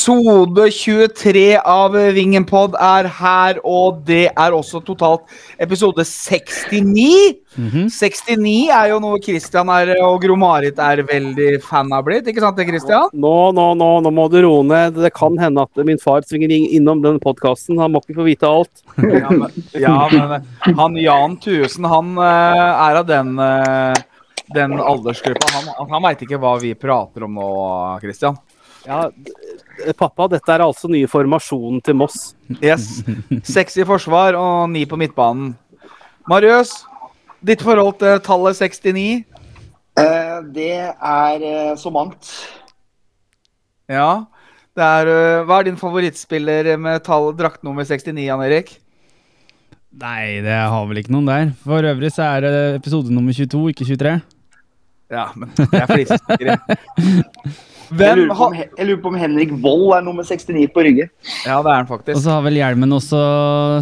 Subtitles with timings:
[0.00, 5.26] Episode 23 av Vingenpod er her, og det er også totalt
[5.60, 7.34] episode 69.
[7.92, 12.56] 69 er jo noe Christian er, og Gro-Marit er veldig fan av blitt, ikke sant
[12.56, 13.12] det, Christian?
[13.12, 14.96] Nå, nå, nå, nå må du roe ned.
[15.04, 17.76] Det kan hende at min far svinger innom den podkasten.
[17.84, 18.80] Han må ikke få vite alt.
[19.04, 19.52] Ja, men,
[19.84, 24.00] ja, men eh, han Jan Thuesen, han eh, er av den, eh,
[24.56, 25.52] den aldersgruppa.
[25.58, 27.50] Han, han veit ikke hva vi prater om nå,
[28.00, 28.40] Christian.
[28.86, 29.10] Ja,
[29.98, 32.32] pappa, dette er altså nye formasjonen til Moss.
[32.58, 33.02] Yes.
[33.46, 35.54] Seks i forsvar og ni på midtbanen.
[36.30, 36.72] Marius,
[37.44, 39.24] ditt forhold til tallet 69?
[40.00, 42.30] Eh, det er eh, så mangt.
[43.90, 44.24] Ja.
[44.76, 48.76] Det er, øh, hva er din favorittspiller med tall drakt nummer 69, Jan Erik?
[49.90, 51.50] Nei, det har vel ikke noen der.
[51.64, 54.20] For øvrig så er det episode nummer 22, ikke 23.
[55.10, 55.90] Ja, men det er
[57.90, 58.16] flisespikkere.
[58.16, 61.10] Jeg lurer, om, jeg lurer på om Henrik Wold er nummer 69 på ryggen.
[61.44, 62.16] Ja, det er han faktisk.
[62.16, 63.20] Og så har vel hjelmen også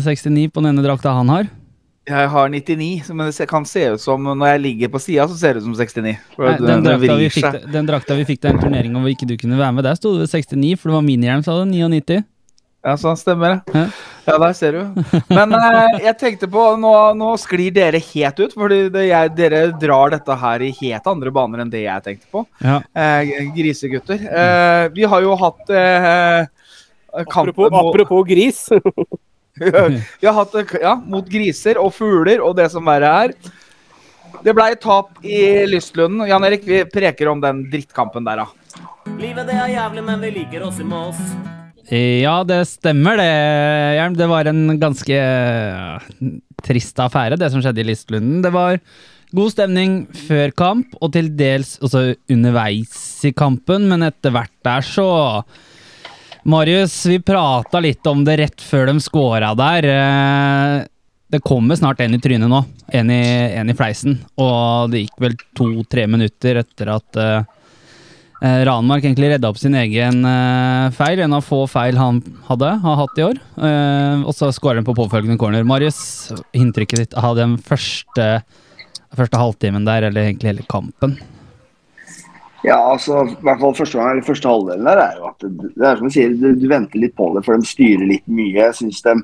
[0.05, 1.49] 69 på den ene drakta han har.
[2.09, 5.37] Jeg har 99, men det kan se ut som når jeg ligger på sida, så
[5.37, 6.15] ser det ut som 69.
[6.41, 9.37] Nei, den, drakta vi fikk, den drakta vi fikk til en turnering hvor ikke du
[9.41, 11.69] kunne være med, der sto det 69, for det var minihjelm, sa det.
[11.75, 12.23] 99.
[12.87, 13.75] Ja, sånn stemmer det.
[14.29, 14.37] Ja.
[14.39, 15.03] Der ser du.
[15.33, 19.63] Men eh, jeg tenkte på Nå, nå sklir dere helt ut, fordi det, jeg, dere
[19.81, 22.45] drar dette her i helt andre baner enn det jeg tenkte på.
[22.63, 22.77] Ja.
[22.95, 24.21] Eh, grisegutter.
[24.31, 26.45] Eh, vi har jo hatt eh,
[27.33, 28.67] kamp Apropos, mot- apropos gris.
[29.59, 33.33] Vi har hatt ja, mot griser og fugler og det som verre er.
[34.45, 36.29] Det ble tap i Lystlunden.
[36.31, 38.85] Jan Erik, vi preker om den drittkampen der, da.
[39.19, 41.19] Livet det er jævlig, men vi liker oss i Moss.
[41.89, 43.29] Ja, det stemmer det,
[43.97, 44.17] Hjelm.
[44.19, 46.33] Det var en ganske eh,
[46.67, 48.43] trist affære, det som skjedde i Listlunden.
[48.45, 48.77] Det var
[49.33, 49.95] god stemning
[50.27, 52.93] før kamp, og til dels også underveis
[53.29, 55.09] i kampen, men etter hvert der så
[56.49, 59.89] Marius, vi prata litt om det rett før de scora der.
[59.97, 60.87] Eh,
[61.29, 62.63] Det kommer snart en i trynet nå,
[62.97, 63.23] en i,
[63.61, 67.19] en i fleisen, og det gikk vel to-tre minutter etter at
[68.43, 72.71] eh, Ranmark egentlig redda opp sin egen eh, feil, en av få feil han hadde
[72.85, 73.41] har hatt i år.
[73.57, 75.67] Eh, og så skårer han på påfølgende corner.
[75.69, 78.29] Marius, inntrykket ditt av den første,
[79.17, 81.19] første halvtimen der, eller egentlig hele kampen?
[82.67, 85.87] Ja, altså, i hvert fall første, gang, første halvdelen der er jo at det, det
[85.87, 88.57] er som du sier, du, du venter litt på det, for de styrer litt mye.
[88.59, 89.15] Jeg syns de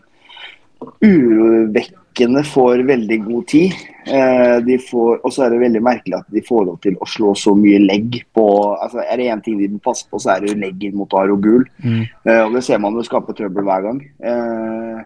[2.15, 3.73] urovekkende får veldig god tid.
[4.07, 7.07] Eh, de får, og så er det veldig merkelig at de får lov til å
[7.07, 10.35] slå så mye legg på altså Er det én ting de må passe på, så
[10.35, 11.65] er det legg inn mot Aro Gul.
[11.83, 12.05] Mm.
[12.25, 14.01] Eh, og det ser man jo skaper trøbbel hver gang.
[14.21, 15.01] Eh,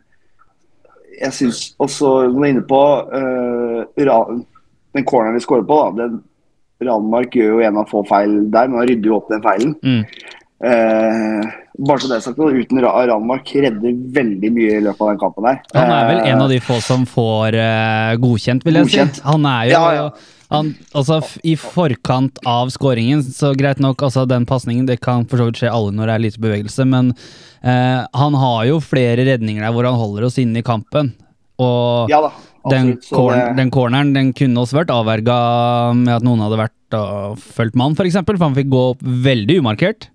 [1.21, 2.83] jeg syns også, som du er inne på,
[3.13, 4.39] eh,
[4.95, 6.25] den corneren vi skårer på, da, den
[6.81, 9.73] Ranmark gjør jo en av få feil der, men han rydder jo opp den feilen.
[9.83, 10.05] Mm.
[11.79, 15.45] Bare så det sagt, uten Ra Ranmark redder veldig mye i løpet av den kampen
[15.47, 15.61] her.
[15.77, 19.21] Han er vel en av Eh, de få som får uh, godkjent, vil jeg Godkjent.
[19.21, 19.23] si.
[19.29, 20.09] Han er jo Ja, ja.
[20.51, 25.37] Han, altså, I forkant av skåringen, så greit nok, altså den pasningen Det kan for
[25.37, 29.23] så vidt skje alle når det er lite bevegelse, men uh, han har jo flere
[29.29, 31.13] redninger der hvor han holder oss inne i kampen.
[31.61, 32.31] Og Ja da.
[32.71, 33.05] den, absolutt.
[33.07, 35.39] Så corn, det- den corneren den kunne også vært avverga
[35.95, 38.85] med at noen hadde vært og fulgt mann, f.eks., for, eksempel, for han fikk gå
[38.97, 40.09] opp veldig umarkert.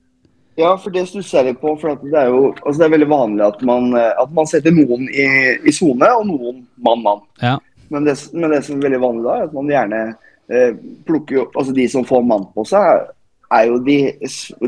[0.57, 1.73] Ja, for det stusser jeg litt på.
[1.81, 4.45] for at Det er jo altså det er veldig vanlig at man, eh, at man
[4.45, 5.25] setter noen i
[5.65, 7.21] i sone, og noen mann-mann.
[7.41, 7.57] Ja.
[7.89, 10.15] Men, det- men det som er veldig vanlig da, er at man gjerne
[10.49, 10.73] eh,
[11.07, 13.07] plukker jo Altså de som får mann på seg,
[13.53, 13.97] er jo de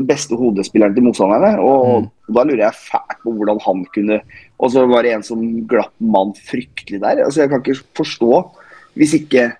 [0.06, 1.58] beste hodespillerne til motstanderne.
[1.60, 4.20] Og da lurer jeg fælt på hvordan han kunne
[4.60, 7.24] Og så var det en som glapp mann fryktelig der.
[7.24, 8.50] Altså Jeg kan ikke forstå
[8.96, 9.52] hvis ikke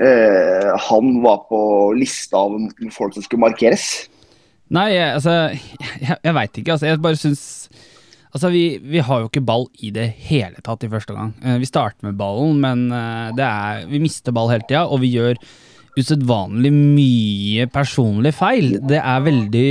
[0.00, 2.52] eh, han var på lista av
[2.94, 4.08] folk som skulle markeres.
[4.74, 5.34] Nei, jeg, altså
[6.02, 6.88] Jeg, jeg veit ikke, altså.
[6.88, 7.44] Jeg bare syns
[8.34, 11.28] Altså, vi, vi har jo ikke ball i det hele tatt i første gang.
[11.38, 15.04] Eh, vi starter med ballen, men eh, det er Vi mister ball hele tida, og
[15.04, 15.38] vi gjør
[15.94, 18.80] usedvanlig mye personlig feil.
[18.82, 19.68] Det er veldig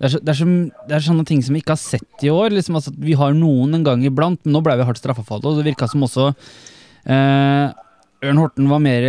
[0.00, 0.46] det er, så, det, er så,
[0.88, 2.54] det er sånne ting som vi ikke har sett i år.
[2.56, 5.60] Liksom, altså, vi har noen en gang iblant, men nå ble vi hardt straffefalt, og
[5.60, 6.30] det virka som også
[7.04, 7.66] eh,
[8.20, 9.04] Ørn Horten var mer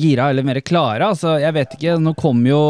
[0.00, 1.10] gira eller mer klare.
[1.10, 1.96] Altså, jeg vet ikke.
[2.00, 2.60] Nå kom jo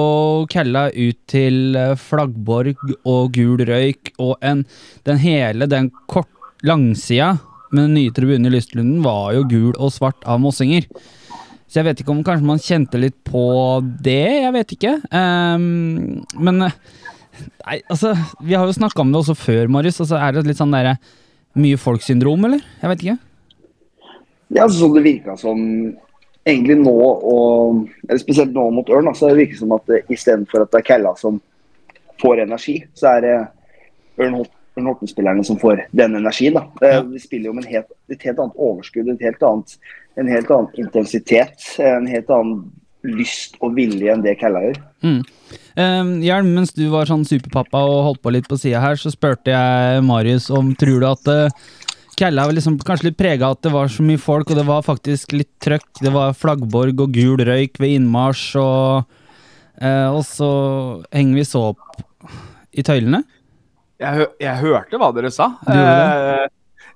[0.51, 2.75] Kella ut til eh, Flaggborg
[3.07, 4.65] og gul røyk, og en,
[5.07, 6.31] den hele den kort
[6.67, 7.37] langsida
[7.71, 10.89] med den nye tribunen i Lystlunden var jo gul og svart av mossinger.
[11.67, 13.45] Så jeg vet ikke om kanskje man kjente litt på
[14.03, 14.95] det, jeg vet ikke.
[15.11, 16.81] Um, men eh,
[17.67, 19.99] Nei, altså, vi har jo snakka om det også før, Marius.
[20.01, 20.95] Altså, er det litt sånn derre
[21.61, 22.63] mye folksyndrom, eller?
[22.81, 23.17] Jeg vet ikke.
[24.55, 25.59] Ja, sånn det virka som
[26.47, 30.63] egentlig nå, og eller spesielt nå mot Ørn, altså, det virker som at det, istedenfor
[30.63, 31.41] at det er Kella som
[32.23, 33.37] får energi, så er det
[34.23, 34.39] Ørn
[34.77, 36.55] Horten-spillerne som får den energien.
[36.55, 36.67] da.
[36.85, 39.79] Eh, De spiller jo med en helt, et helt annet overskudd, helt annet,
[40.17, 42.67] en helt annen intensitet, en helt annen
[43.07, 44.79] lyst og vilje enn det Kalla gjør.
[45.05, 45.21] Mm.
[45.77, 49.13] Um, Jern, mens du var sånn superpappa og holdt på litt på sida her, så
[49.13, 51.67] spurte jeg Marius om tror du at uh,
[52.17, 54.85] Kalla var liksom kanskje litt prega at det var så mye folk, og det var
[54.87, 55.89] faktisk litt trøkk.
[56.01, 59.19] Det var flaggborg og gul røyk ved innmarsj, og,
[59.77, 60.51] eh, og så
[61.13, 62.01] henger vi så opp
[62.73, 63.21] i tøylene.
[64.01, 65.53] Jeg, jeg hørte hva dere sa.
[65.65, 66.47] Du Eh,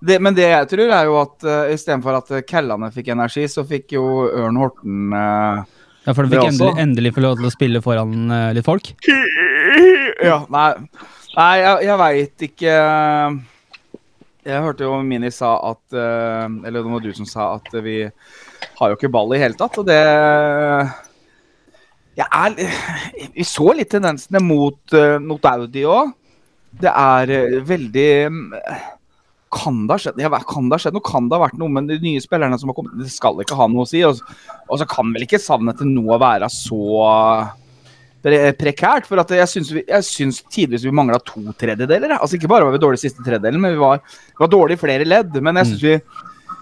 [0.00, 3.44] det, men det jeg tror, er jo at uh, istedenfor at eh, Kellane fikk energi,
[3.52, 5.61] så fikk jo Ørn Horten uh,
[6.06, 8.94] Ja, for de fikk endelig, endelig få lov til å spille foran uh, litt folk.
[10.20, 10.70] Ja, nei,
[11.37, 12.72] nei jeg, jeg veit ikke
[14.46, 17.98] Jeg hørte jo Mini sa at eh, Eller det var du som sa at vi
[18.06, 19.98] har jo ikke ball i hele tatt, og det
[22.16, 22.56] Jeg er
[23.37, 26.14] Vi så litt tendensene mot, eh, mot Audi òg.
[26.81, 28.08] Det er eh, veldig
[29.50, 31.02] kan det ha skjedd ja, kan det ha skjedd noe?
[31.02, 32.94] Kan det ha vært noe med de nye spillerne som har kommet?
[33.00, 33.98] Det skal ikke ha noe å si.
[34.06, 36.78] Og så kan vel ikke savnet til nå være så
[38.25, 39.08] pre prekært.
[39.08, 42.19] For at jeg syns, vi, jeg syns tidvis vi mangla to tredjedeler.
[42.19, 44.84] Altså Ikke bare var vi dårlige siste tredjedelen, men vi var, vi var dårlige i
[44.84, 45.40] flere ledd.
[45.40, 45.96] Men jeg syns vi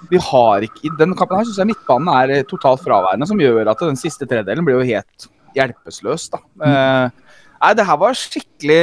[0.08, 3.40] vi har ikke I denne kampen her syns jeg midtbanen er eh, totalt fraværende, som
[3.42, 6.28] gjør at den siste tredjedelen blir jo helt hjelpeløs.
[6.32, 6.40] da.
[6.68, 8.82] Eh, nei, det her var skikkelig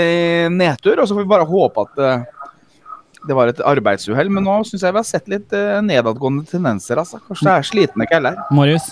[0.55, 2.25] nedtur, og så får vi bare håpe at eh,
[3.25, 4.29] det var et arbeidsuhell.
[4.33, 7.01] Men nå syns jeg vi har sett litt eh, nedadgående tendenser.
[7.01, 7.21] altså.
[7.27, 8.41] Kanskje det er slitne keller.
[8.53, 8.91] Marius?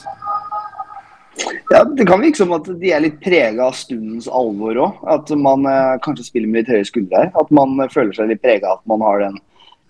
[1.70, 5.00] Ja, Det kan virke som at de er litt prega av stundens alvor òg.
[5.16, 7.26] At man eh, kanskje spiller med litt høye skuldre.
[7.26, 7.32] her.
[7.40, 9.40] At man eh, føler seg litt prega av at man har den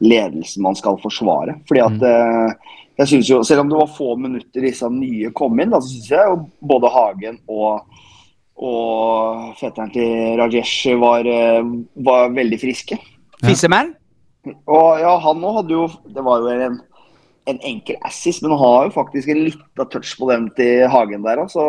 [0.03, 1.57] ledelsen man skal forsvare.
[1.69, 5.59] Fordi at eh, jeg synes jo, Selv om det var få minutter disse nye kom
[5.59, 6.39] inn, da, så syns jeg jo
[6.73, 7.97] både Hagen og,
[8.61, 11.73] og fetteren til Rajesh var, eh,
[12.05, 12.99] var veldig friske.
[13.43, 13.95] Fissemann?
[14.67, 16.73] Og ja, han òg hadde jo Det var jo en,
[17.45, 21.25] en enkel assist, men han har jo faktisk en liten touch på den til Hagen
[21.25, 21.41] der.
[21.51, 21.63] Så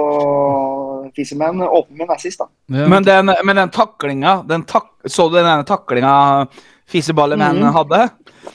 [1.17, 2.49] Fissemann åpner med en assist, da.
[2.71, 2.87] Ja.
[2.91, 6.47] Men den, men den taklinga den tak, Så du den ene taklinga
[6.89, 7.73] Fisseballemann mm.
[7.75, 8.09] hadde?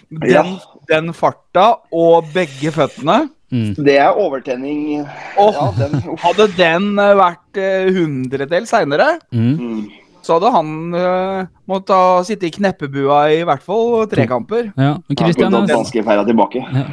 [0.09, 0.43] Den, Ja.
[0.89, 3.73] den farta og begge føttene Mm.
[3.81, 5.07] Det er overtenning.
[5.37, 6.17] Oh, Ja, den.
[6.21, 7.57] Hadde den vært
[7.95, 9.89] hundredel seinere, Mm.
[10.25, 14.69] Så hadde han uh, måttet sitte i kneppebua i hvert fall tre kamper.
[14.75, 14.97] Ja.
[15.13, 15.79] Christian, ja.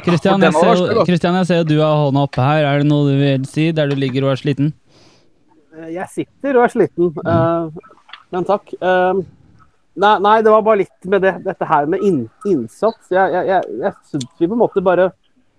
[0.05, 1.01] Christian, jeg ser.
[1.03, 2.63] Christian, jeg ser du har hånda oppe her.
[2.69, 4.71] Er det noe du vil si der du ligger og er sliten?
[5.75, 7.67] Eh, Jeg sitter og er sliten, uh,
[8.33, 8.71] men takk.
[8.79, 9.19] Uh,
[9.99, 13.11] nei, nei, det var bare litt med det, dette her med inn, innsats.
[13.11, 15.11] Jeg, jeg, jeg, jeg syns vi på en måte bare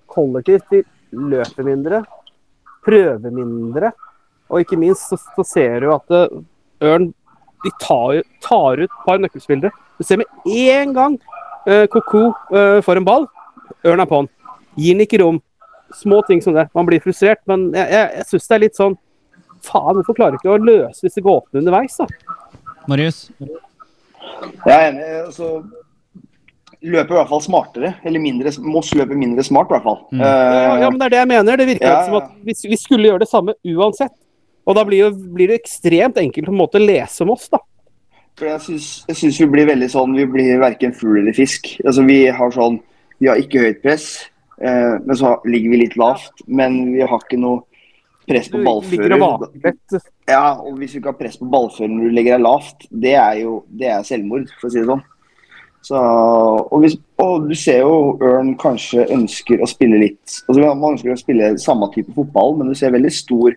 [0.08, 0.80] kollektivt
[1.12, 2.02] løper mindre,
[2.84, 3.92] prøver mindre.
[4.48, 6.20] Og ikke minst så, så ser du at
[6.80, 7.10] Ørn
[7.64, 9.72] de tar, tar ut et par nøkkelspillere.
[9.98, 11.16] Du ser med én gang
[11.66, 13.26] uh, Koko eh, får en ball,
[13.86, 14.28] Ørn er på han.
[14.78, 15.40] Gir den ikke rom.
[15.96, 16.68] Små ting som det.
[16.76, 18.96] Man blir frustrert, men jeg, jeg, jeg syns det er litt sånn
[19.66, 22.06] Faen, hvorfor klarer du ikke å løse disse gåtene underveis, da?
[22.88, 23.24] Marius?
[23.42, 25.08] Jeg er enig.
[25.24, 25.48] altså
[26.78, 27.88] Løper i hvert fall smartere.
[28.06, 29.98] Eller mindre, Moss løper mindre smart, i hvert fall.
[30.12, 30.20] Mm.
[30.22, 30.36] Uh, ja,
[30.76, 31.58] Eh, ja, men det er det jeg mener.
[31.58, 32.04] Det virker Ja, ja.
[32.06, 34.14] som at vi, vi skulle gjøre det samme uansett.
[34.68, 37.48] Og da blir, jo, blir det ekstremt enkelt på en måte å lese om oss,
[37.52, 37.60] da.
[38.38, 38.80] For jeg
[39.18, 41.72] syns, vi blir veldig sånn Vi blir verken fugl eller fisk.
[41.82, 42.76] Altså Vi har sånn
[43.18, 44.04] Vi har ikke høyt press,
[44.62, 46.44] eh, men så ligger vi litt lavt.
[46.46, 47.64] Men vi har ikke noe
[48.28, 49.16] press på ballfører.
[50.28, 53.14] Ja, og hvis du ikke har press på ballfører når du legger deg lavt, det
[53.18, 55.06] er jo det er selvmord, for å si det sånn.
[55.88, 60.96] Så, og, hvis, og du ser jo Ørn kanskje ønsker å spille litt altså Man
[60.96, 63.54] ønsker å spille samme type fotball, men du ser veldig stor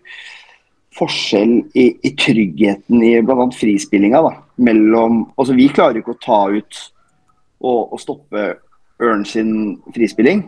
[0.97, 3.47] forskjell i, i tryggheten i bl.a.
[3.55, 4.21] frispillinga.
[4.25, 6.81] da, mellom, altså Vi klarer ikke å ta ut
[7.61, 8.49] og, og stoppe
[9.01, 10.43] Ørn sin frispilling,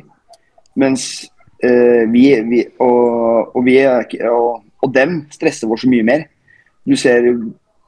[0.78, 1.24] mens
[1.66, 6.28] eh, vi, vi, og, og, vi og, og dem stresser vår så mye mer.
[6.86, 7.32] Du ser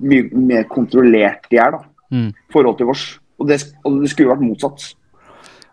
[0.02, 1.84] mye mer kontrollert de er da,
[2.14, 2.28] Mm.
[2.30, 3.04] i forhold til vårs.
[3.42, 4.84] Og det, og det skulle vært motsatt.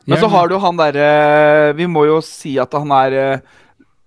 [0.08, 3.42] Men så har du han derre Vi må jo si at han er eh,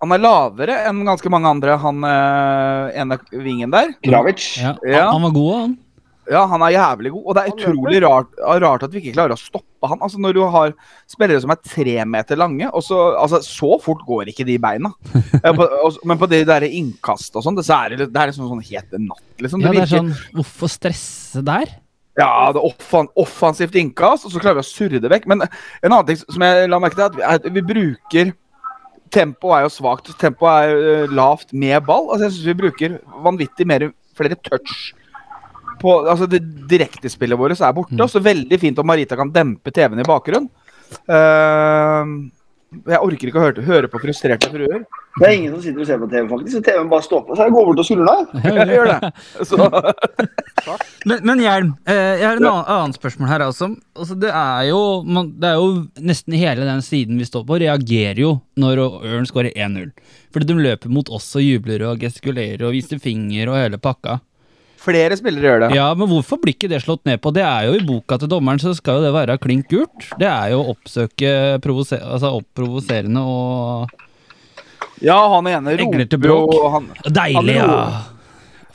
[0.03, 3.95] Han er lavere enn ganske mange andre, han uh, ene vingen der.
[4.05, 4.51] Kravic.
[4.59, 5.07] Ja, Ja.
[5.13, 5.75] Han var god, han.
[6.25, 7.23] Ja, han er jævlig god.
[7.25, 8.31] Og det er utrolig rart,
[8.63, 10.01] rart at vi ikke klarer å stoppe han.
[10.01, 10.73] Altså Når du har
[11.11, 14.93] spillere som er tre meter lange, og så, altså, så fort går ikke de beina.
[15.45, 15.59] Eh,
[16.07, 18.63] men på de der innkast og sånn, det, så er det, det er liksom sånn
[18.65, 19.61] helt natt, liksom.
[19.61, 21.73] Ja, Det det er sånn Hvorfor stresse der?
[22.15, 25.27] ja, det er offan, offensivt innkast, og så klarer vi å surre det vekk.
[25.27, 28.31] Men en annen ting som jeg la merke til, er at vi, er, vi bruker
[29.13, 30.11] Tempoet er jo svakt.
[30.19, 32.09] Tempoet er eh, lavt med ball.
[32.09, 34.93] Altså, jeg syns vi bruker vanvittig mer, flere touch
[35.81, 37.95] på altså det Direktespillet vårt er borte.
[37.95, 38.07] Mm.
[38.09, 40.49] Så veldig fint om Marita kan dempe TV-en i bakgrunnen.
[41.05, 42.15] Eh,
[42.83, 44.85] jeg orker ikke å høre, høre på frustrerte fruer.
[45.15, 46.63] Det er ingen som sitter og ser på TV, faktisk.
[46.65, 47.35] TV-en bare står på.
[47.37, 48.73] Så jeg går bort og skrur den av.
[48.75, 49.11] Gjør det.
[49.47, 49.69] Så,
[51.09, 53.45] Men, men Hjelm, eh, jeg har en annen, annet spørsmål her.
[53.45, 53.69] Altså.
[53.95, 57.59] Altså, det, er jo, man, det er jo nesten hele den siden vi står på,
[57.61, 59.91] reagerer jo når Ørn skårer 1-0.
[60.35, 64.19] Fordi de løper mot oss og jubler og gestikulerer og viser finger og hele pakka.
[64.85, 65.69] Flere spillere gjør det.
[65.77, 67.33] Ja, men hvorfor blir ikke det slått ned på?
[67.35, 70.09] Det er jo i boka til dommeren, så skal jo det være klink gult.
[70.21, 73.95] Det er jo å oppsøke altså oppprovoserende og
[75.03, 77.79] Ja, han ene roper jo han, Deilig, ja!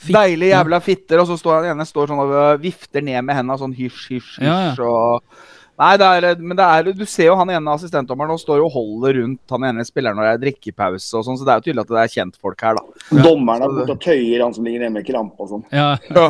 [0.01, 0.17] Fitte.
[0.17, 3.59] Deilig jævla fitter, og så står han ene står sånn og vifter ned med hendene
[3.61, 4.45] sånn hysj, hysj, hysj.
[4.47, 4.75] Ja, ja.
[4.81, 5.49] Og...
[5.81, 8.67] Nei, det er, men det er, du ser jo han ene assistentdommeren og står jo
[8.67, 11.61] og holder rundt han ene spilleren når det er drikkepause og sånn, så det er
[11.61, 12.83] jo tydelig at det er kjentfolk her, da.
[13.25, 15.63] Dommeren er borte og tøyer han som ligger nede med krampe og sånn.
[15.73, 16.27] Ja, Ja.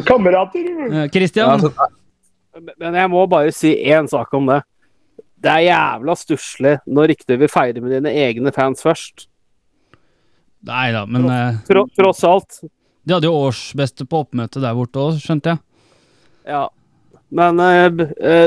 [0.06, 1.08] Kamerater!
[1.12, 1.48] Kristian.
[1.48, 1.72] Ja, så,
[2.78, 4.60] Men jeg må bare si én sak om det.
[5.44, 9.26] Det er jævla stusslig når ikke du vil feire med dine egne fans først.
[10.64, 12.62] Nei da, men Tross, Tro, tross alt.
[13.04, 15.60] de hadde jo årsbeste på oppmøtet der borte òg, skjønte jeg.
[16.48, 16.62] Ja.
[17.34, 18.02] Men uh,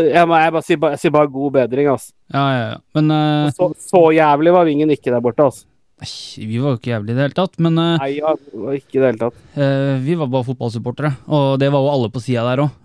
[0.07, 2.13] jeg, må, jeg, bare sier, bare, sier bare god bedring, altså.
[2.33, 2.77] Ja, ja, ja.
[2.97, 5.67] Men uh, Så, så jævlig var Vingen ikke der borte, altså.
[6.37, 7.57] vi var jo ikke jævlig i det hele tatt.
[7.63, 9.39] Men Nei, ja, vi var ikke i det hele tatt.
[10.05, 12.75] vi var bare fotballsupportere, og det var jo alle på sida der òg.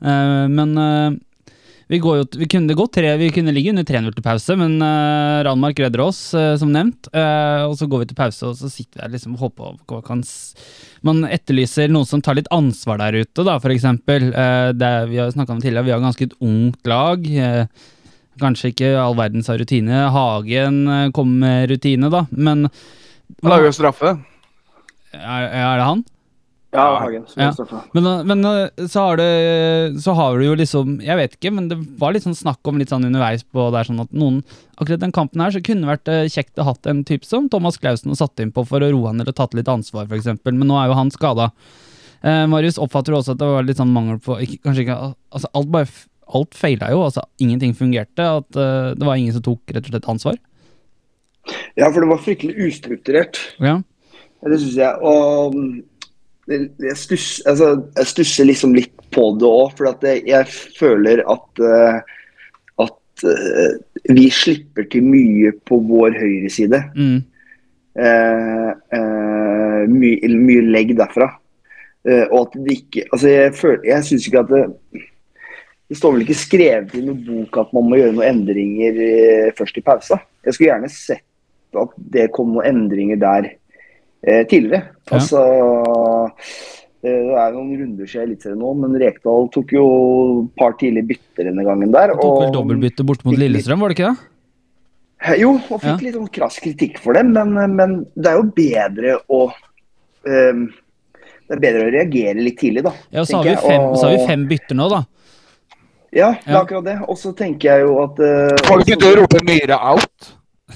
[0.53, 1.21] men
[1.93, 4.79] vi, går jo, vi kunne gå tre, vi kunne ligge under 3-0 til pause, men
[4.81, 7.11] uh, Ranmark redder oss, uh, som nevnt.
[7.13, 9.75] Uh, og så går vi til pause, og så sitter vi der liksom og håper
[9.91, 10.23] på kan
[11.05, 14.31] Man etterlyser noen som tar litt ansvar der ute, da, eksempel.
[14.33, 17.27] Eh, det vi har snakka om tidligere, vi har ganske et ungt lag.
[18.41, 20.05] Kanskje ikke all verdens har rutine.
[20.15, 22.69] Hagen kommer med rutine, da, men
[23.43, 24.15] han lager jo straffe.
[25.13, 26.05] er, er det han?
[26.73, 27.27] Ja, Hagen.
[27.37, 27.51] Ja.
[27.93, 31.51] Men, uh, men uh, så har det Så har du jo liksom Jeg vet ikke,
[31.53, 34.15] men det var litt sånn snakk om litt sånn underveis på det er sånn at
[34.17, 34.39] noen
[34.81, 37.51] Akkurat den kampen her så kunne det vært uh, kjekt å hatt en type som
[37.53, 40.33] Thomas Clausen og satt inn på for å roe han eller tatt litt ansvar, f.eks.
[40.49, 41.53] Men nå er jo han skada.
[42.23, 44.99] Eh, Marius, oppfatter du også at det var litt sånn mangel på ikke, Kanskje ikke
[45.35, 45.89] Altså, alt bare
[46.33, 47.03] Alt feila jo.
[47.05, 48.25] Altså, ingenting fungerte.
[48.25, 50.39] At uh, det var ingen som tok rett og slett ansvar.
[51.77, 53.41] Ja, for det var fryktelig ustrukturert.
[53.61, 53.75] Ja.
[54.41, 54.95] Det syns jeg.
[55.05, 55.59] Og
[56.51, 61.23] jeg, stuss, altså, jeg stusser liksom litt på det òg, for at jeg, jeg føler
[61.31, 62.01] at uh,
[62.83, 63.77] at uh,
[64.11, 66.83] vi slipper til mye på vår høyreside.
[66.97, 67.21] Mm.
[67.93, 71.29] Uh, eh, mye, legg derfra.
[72.09, 74.63] Og at det ikke Altså, jeg føler Jeg syns ikke at det
[75.87, 78.99] Det står vel ikke skrevet i noen bok at man må gjøre noen endringer
[79.55, 80.19] først i pausa.
[80.43, 83.53] Jeg skulle gjerne sett at det kom noen endringer der
[84.27, 84.83] eh, tidligere.
[85.11, 85.19] Ja.
[85.19, 85.43] Altså
[86.27, 86.29] eh,
[87.03, 89.87] Det er noen runder siden Eliteserien nå, men Rekdal tok jo
[90.45, 92.13] et par tidlige bytter denne gangen der.
[92.15, 94.29] Han tok vel og- dobbeltbytte bort mot Lillestrøm, var det ikke det?
[95.25, 95.97] Eh, Jo, og fikk Ja.
[96.03, 99.43] litt sånn krass kritikk for det, men, men det er jo bedre å
[100.27, 100.63] um,
[101.49, 102.93] Det er bedre å reagere litt tidlig, da.
[103.11, 105.01] Ja, så har, vi fem, fem, så har vi fem bytter nå, da.
[106.13, 106.95] Ja, det er akkurat det.
[107.09, 110.12] Og så tenker jeg jo at uh, Får du ikke å rope Myhre out?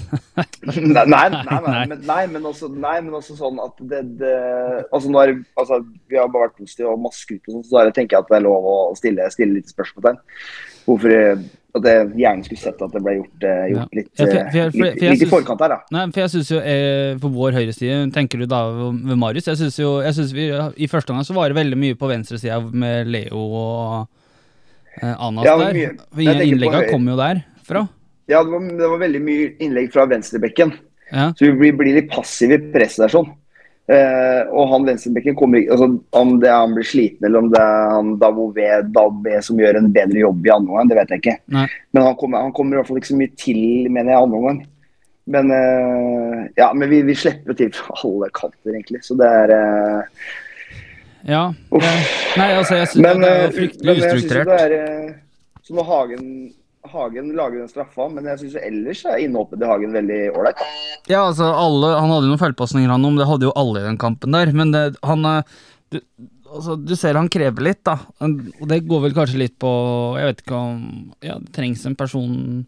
[0.07, 4.33] Nei, nei, nei, men, nei, men også, nei, men også sånn at det, det
[4.93, 7.85] altså nå er, altså, Vi har bare vært positive og masse skryt, og sånn, så
[7.95, 10.19] tenker jeg at det er lov å stille, stille litt spørsmålstegn.
[10.87, 11.47] Hvorfor eh,
[11.77, 14.45] at jeg gjerne skulle sett at det ble gjort, eh, gjort litt, Ja, for- eh,
[14.53, 15.79] for for litt, for jeg litt i forkant her, da.
[15.93, 19.49] Nei, for jeg synes jo eh, På vår høyreside, tenker du da ved Marius?
[19.51, 22.09] Jeg synes jo jeg synes vi, I første omgang så var det veldig mye på
[22.09, 24.07] venstresida med Leo og
[25.03, 25.73] eh, Anas Ja, der.
[26.15, 27.83] høyre- kom jo der fra.
[28.27, 30.73] Ja, det var, det var veldig mye innlegg fra venstrebekken.
[31.11, 31.29] Ja.
[31.37, 33.29] Så vi blir, blir litt passive i presset der sånn.
[33.87, 35.85] Eh, og han venstrebekken kommer ikke altså,
[36.19, 39.79] Om det er han blir sliten, eller om det er han Davové Dabbe som gjør
[39.79, 41.35] en bedre jobb i andre omgang, det vet jeg ikke.
[41.55, 41.67] Nei.
[41.95, 44.41] Men han kommer, han kommer i hvert fall ikke så mye til, mener jeg, andre
[44.41, 44.59] omgang.
[45.37, 49.05] Men eh, ja, men vi, vi slipper til fra alle kanter, egentlig.
[49.07, 50.27] Så det er eh,
[51.27, 51.47] ja.
[51.71, 54.03] Eh, Nei, altså, jeg syns det er fryktelig ustrukturert.
[54.03, 55.15] men jeg synes det er eh,
[55.63, 56.27] Så når Hagen,
[56.91, 60.63] Hagen lager den straffa, men jeg syns ellers er innhoppet til Hagen veldig ålreit.
[61.09, 63.87] Ja, altså, alle, han hadde jo noen feilpasninger, han om det hadde jo alle i
[63.89, 64.53] den kampen der.
[64.55, 65.59] Men det, han eh,
[65.93, 65.99] du,
[66.47, 67.99] altså, du ser han krever litt, da.
[68.23, 69.69] Og det går vel kanskje litt på
[70.19, 70.81] Jeg vet ikke om
[71.23, 72.65] Ja, det trengs en person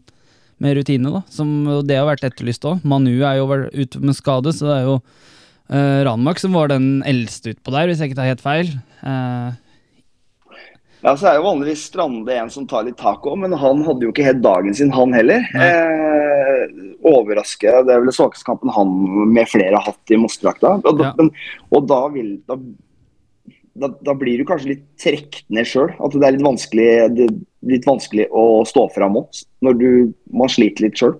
[0.60, 1.24] med rutine, da.
[1.32, 2.84] Som det har vært etterlyst òg.
[2.84, 5.02] Manu er jo ute med skade, så det er jo
[5.70, 8.72] Uh, Ranmark som var den eldste utpå der, hvis jeg ikke tar helt feil.
[9.06, 9.52] Eh,
[11.00, 14.04] Ja, så er jo vanligvis Strande en som tar litt tak òg, men han hadde
[14.04, 15.46] jo ikke helt dagen sin, han heller.
[15.56, 16.66] Eh,
[17.08, 17.70] overraske.
[17.86, 18.92] Det er vel den svakeste kampen han
[19.32, 20.76] med flere har hatt i Mossedrakta.
[20.84, 21.14] Og, Ja.
[21.72, 22.58] og da vil da,
[23.80, 25.94] da, da blir du kanskje litt trukket ned sjøl.
[25.96, 27.30] At det er litt vanskelig, det,
[27.70, 29.88] litt vanskelig å stå fram mot når du,
[30.32, 31.16] man sliter litt sjøl.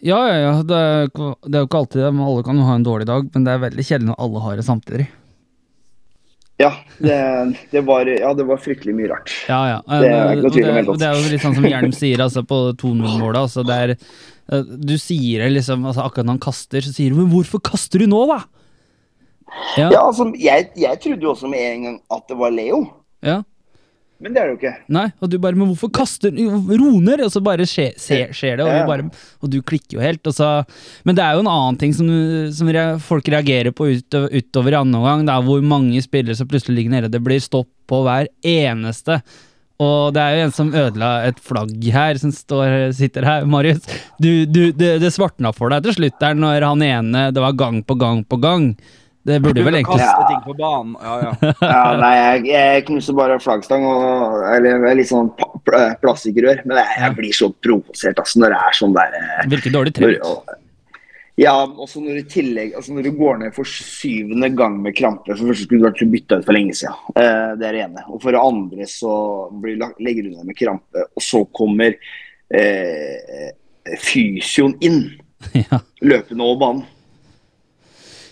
[0.00, 0.52] Ja, ja, ja.
[0.64, 3.26] Det er, det er jo ikke alltid det, alle kan jo ha en dårlig dag,
[3.34, 5.08] men det er veldig kjedelig når alle har det samtidig.
[6.60, 7.16] Ja, det,
[7.72, 9.32] det, var, ja, det var fryktelig mye rart.
[9.48, 9.78] Ja, ja.
[9.88, 11.94] Det er ikke noe tvil om det, helt det er jo litt sånn som Hjelm
[11.96, 13.38] sier altså, på 2-0-målet.
[13.40, 17.62] Altså, eh, du sier liksom altså, Akkurat når han kaster, så sier du 'men hvorfor
[17.64, 18.42] kaster du nå', da?
[19.78, 22.84] Ja, Ja, altså, jeg, jeg trodde jo også med en gang at det var Leo,
[23.24, 23.40] ja.
[24.20, 24.72] Men det er det jo ikke.
[24.92, 28.56] Nei, og du bare 'men hvorfor kaster Ro roner, Og så bare skje, se, skjer
[28.58, 28.86] det, og, Ja.
[28.86, 29.10] bare,
[29.42, 30.22] og du klikker jo helt.
[30.22, 30.64] Så,
[31.04, 32.06] men det er jo en annen ting som,
[32.52, 32.68] som
[33.00, 35.24] folk reagerer på utover, utover i annen omgang.
[35.26, 37.10] Det er hvor mange spillere som plutselig ligger nede.
[37.10, 39.22] Det blir stopp på hver eneste.
[39.80, 43.46] Og det er jo en som ødela et flagg her, som står, sitter her.
[43.48, 43.80] Marius,
[44.20, 47.56] du, du, det, det svartna for deg til slutt der når han ene Det var
[47.56, 48.74] gang på gang på gang.
[49.28, 50.94] Det burde vel egentlig Kaste ting på banen.
[51.02, 51.32] Ja, ja.
[51.74, 55.28] Ja, nei, jeg, jeg knuser bare flaggstang og eller, er litt sånn
[56.00, 56.62] plastikkrør.
[56.64, 59.92] Men jeg, jeg blir så provosert altså, når det er sånn der eh, Virker dårlig
[59.98, 60.24] når, trent.
[60.30, 60.56] og-
[61.40, 65.30] Ja, også når du tillegg altså når du går ned for syvende gang med krampe
[65.32, 66.96] For det første skulle du vært bytta ut for lenge siden.
[67.16, 68.02] Eh, det er det ene.
[68.12, 69.12] Og for det andre så
[69.62, 71.96] blir, legger du ned med krampe, og så kommer
[72.56, 73.50] eh,
[74.00, 75.02] fysioen inn
[75.56, 75.78] Ja.
[76.04, 76.82] løpende over banen.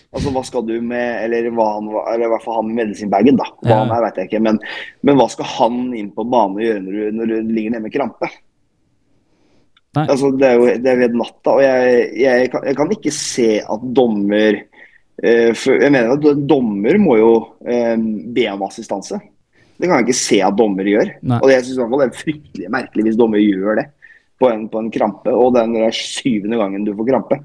[0.09, 3.37] Altså, hva skal du med Eller, hva han, eller i hvert fall han med medisinbagen,
[3.37, 3.45] da.
[3.61, 3.79] Hva Ja.
[3.83, 4.41] han er, vet jeg ikke.
[4.41, 4.59] Men,
[5.05, 7.85] men hva skal han inn på banen og gjøre når du, når du ligger nede
[7.85, 8.29] med krampe?
[9.97, 10.05] Nei.
[10.05, 13.13] Altså, det er jo det er ved natta, og jeg, jeg, kan, jeg kan ikke
[13.15, 17.31] se at dommer eh, for, Jeg mener at dommer må jo
[17.65, 19.17] eh, be om assistanse.
[19.79, 21.13] Det kan jeg ikke se at dommer gjør.
[21.23, 21.39] Nei.
[21.41, 23.87] Og jeg synes det er fryktelig merkelig hvis dommer gjør det
[24.39, 27.39] på en, på en krampe, og den der syvende gangen du får krampe.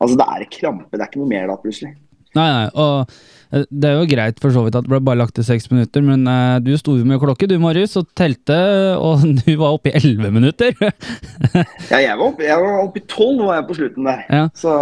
[0.00, 1.92] Altså, det er krampe, det er ikke noe mer da, plutselig.
[2.38, 3.10] Nei, nei, og
[3.50, 5.66] eh, det er jo greit for så vidt at det ble bare lagt til seks
[5.72, 8.58] minutter, men uh, du sto jo med klokke, du Marius, og telte,
[9.02, 10.76] og du var oppe i elleve minutter.
[11.90, 14.22] Ja, jeg var oppe, jeg var oppe i tolv var jeg på slutten der.
[14.30, 14.44] Ja.
[14.54, 14.74] Så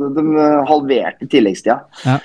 [0.00, 1.82] de, de halverte tilleggstida.
[2.06, 2.16] Ja.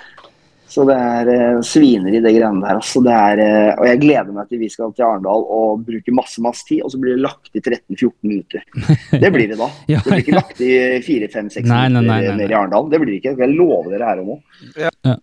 [0.69, 2.77] Så det er uh, svineri, det greiene der.
[2.77, 6.13] Altså, det er, eh, og jeg gleder meg til vi skal til Arendal og bruke
[6.13, 8.65] masse masse tid, og så blir det lagt i 13-14 minutter.
[9.23, 9.71] Det blir det da.
[9.89, 10.71] Ja, det blir ikke lagt i
[11.05, 12.87] 4-5-6 Nei, nei, minutter nede i Arendal.
[12.91, 13.35] Det blir det ikke.
[13.41, 15.17] Jeg lover dere her og nå.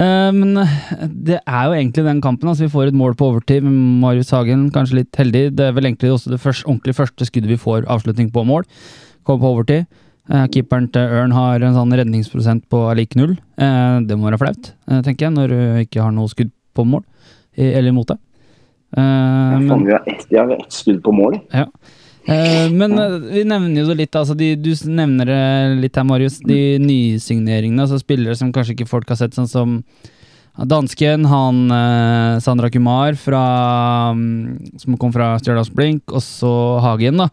[0.00, 0.76] Eh, men eh,
[1.10, 2.48] det er jo egentlig den kampen.
[2.48, 5.50] altså Vi får et mål på overtid med Marius Hagen, kanskje litt heldig.
[5.58, 8.64] Det er vel egentlig også det første, ordentlig første skuddet vi får avslutning på mål.
[9.26, 10.00] Kommer på overtid.
[10.30, 13.32] Eh, keeperen til Ørn har en sånn redningsprosent på lik null.
[13.58, 16.86] Eh, det må være flaut, eh, tenker jeg, når du ikke har noe skudd på
[16.86, 17.02] mål.
[17.58, 18.18] Eller imot det.
[18.96, 21.40] Eh, men- vi har ett ett skudd på mål.
[21.52, 21.66] Ja.
[22.28, 22.92] Men
[23.32, 26.38] vi nevner jo det litt, altså de, du nevner det litt her, Marius.
[26.38, 29.84] De nysigneringene, altså spillere som kanskje ikke folk har sett, sånn som
[30.68, 33.40] dansken, han eh, Sandra Kumar fra,
[34.12, 36.50] mm, som kom fra Stjørdals Blink, og så
[36.84, 37.28] Hagen, da.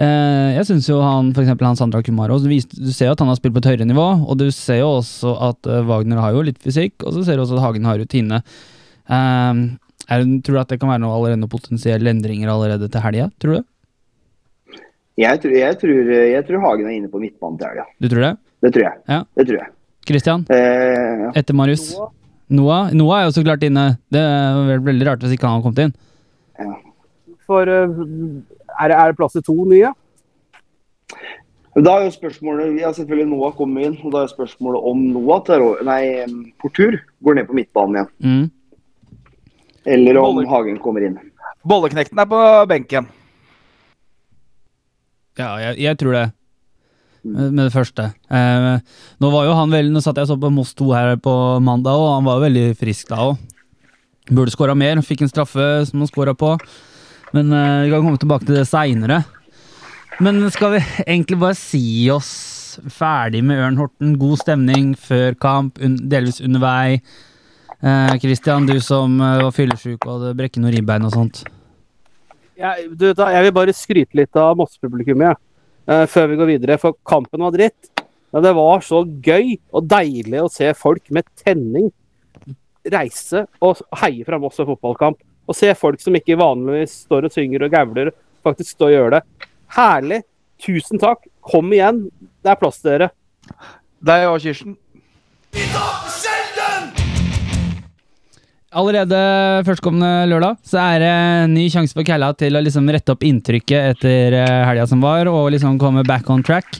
[0.00, 3.10] Eh, jeg syns jo han, for eksempel han Sandra Kumar også, du, vis- du ser
[3.10, 5.68] jo at han har spilt på et høyere nivå, og du ser jo også at
[5.68, 8.40] eh, Wagner har jo litt fysikk, og så ser du også at Hagen har rutine.
[9.08, 9.52] Eh,
[10.08, 13.28] er, det- tror at det kan være noe allerede noen potensielle endringer allerede til helga?
[13.42, 13.68] Tror du?
[15.20, 17.84] Jeg tror, jeg, tror, jeg tror Hagen er inne på midtbanen til helga.
[18.00, 18.32] Du tror det?
[18.64, 18.96] Det tror jeg.
[19.12, 19.20] Ja.
[19.36, 19.70] Det tror jeg.
[20.08, 21.92] Christian, Eh, etter Marius.
[22.52, 23.86] Noah Noah er jo så klart inne.
[24.12, 25.94] Det er veldig rart hvis ikke han har kommet inn.
[27.48, 29.90] For eh, er, det- er det plass til to nye?
[31.72, 35.40] Da er jo spørsmålet ja selvfølgelig Noah kommer inn, og da er spørsmålet om Noah
[35.46, 36.26] tar, nei,
[36.60, 38.10] Portur går ned på midtbanen igjen.
[38.20, 38.50] Mm.
[39.96, 40.50] Eller om Boller.
[40.52, 41.16] Hagen kommer inn.
[41.66, 43.08] Bolleknekten er på benken.
[45.40, 46.26] Ja, jeg, jeg tror det.
[47.22, 48.08] Med med det første.
[48.30, 48.78] Eh,
[49.22, 51.94] nå var jo han veldig Nå satt jeg så på Moss 2 her på mandag,
[51.94, 53.36] og han var jo veldig frisk da òg.
[54.30, 55.00] Burde skåra mer.
[55.06, 56.56] Fikk en straffe som han skåra på.
[57.32, 59.22] Men eh, vi kan komme tilbake til det seinere.
[60.22, 62.32] Men skal vi egentlig bare si oss
[62.92, 64.16] ferdig med Ørn Horten?
[64.20, 67.00] God stemning før kamp, un delvis under vei.
[67.82, 71.42] Eh, Christian, du som eh, var fyllesyk og hadde brekket noen ribbein og sånt.
[72.58, 75.40] Jeg, du, da, jeg vil bare skryte litt av Moss-publikummet eh,
[75.86, 76.78] før vi går videre.
[76.80, 77.90] For kampen var dritt.
[78.32, 81.90] Men det var så gøy og deilig å se folk med tenning
[82.92, 85.20] reise og heie fram også og fotballkamp.
[85.48, 88.12] Og se folk som ikke vanligvis står og synger og gauler,
[88.46, 89.50] faktisk stå og gjøre det.
[89.76, 90.22] Herlig.
[90.62, 91.26] Tusen takk.
[91.42, 92.06] Kom igjen.
[92.42, 93.12] Det er plass til dere.
[94.02, 94.78] Deg og Kirsten.
[98.72, 99.18] Allerede
[99.66, 103.24] førstkommende lørdag så er det en ny sjanse for Kalla til å liksom rette opp
[103.28, 106.78] inntrykket etter eh, helga som var, og liksom komme back on track.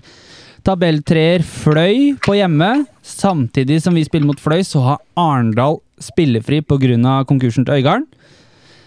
[0.64, 2.86] Tabelltreer Fløy på hjemme.
[3.04, 7.18] Samtidig som vi spiller mot Fløy, så har Arendal spillefri pga.
[7.28, 8.08] konkursen til Øygarden.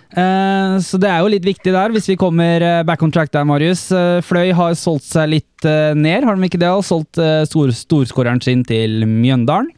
[0.10, 3.30] Eh, så det er jo litt viktig der, hvis vi kommer eh, back on track
[3.30, 3.92] der, Marius.
[4.26, 6.74] Fløy har solgt seg litt ned, har de ikke det?
[6.74, 9.70] Og solgt stor, storskåreren sin til Mjøndalen.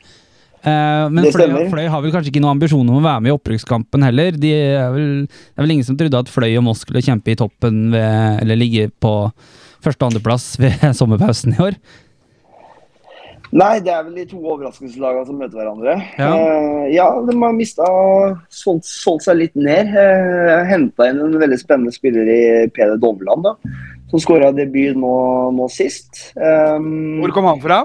[0.68, 1.68] Eh, men Fløy.
[1.72, 4.40] Fløy har vel kanskje ikke noen ambisjoner om å være med i opprykkskampen heller.
[4.40, 7.34] De er vel, det er vel ingen som trodde at Fløy og Moss skulle kjempe
[7.34, 9.14] i toppen ved, eller ligge på
[9.86, 11.80] første- og andreplass ved sommerpausen i år.
[13.56, 15.94] Nei, det er vel de to overraskelseslagene som møter hverandre.
[16.20, 16.32] Ja.
[16.36, 17.88] Eh, ja de har mista
[18.52, 19.94] solgt, solgt seg litt ned.
[19.96, 22.42] Uh, Henta inn en veldig spennende spiller i
[22.76, 23.56] Peder Dovland, da,
[24.12, 25.14] som skåra debut nå,
[25.56, 26.34] nå sist.
[26.36, 27.82] Um, Hvor kom han fra?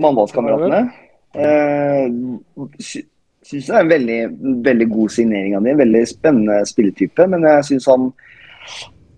[0.00, 0.86] Mandalskameratene.
[1.34, 3.04] Uh, sy
[3.50, 4.20] syns det er en veldig,
[4.64, 5.78] veldig god signering av dem.
[5.80, 7.26] Veldig spennende spilletype.
[7.30, 8.10] Men jeg syns han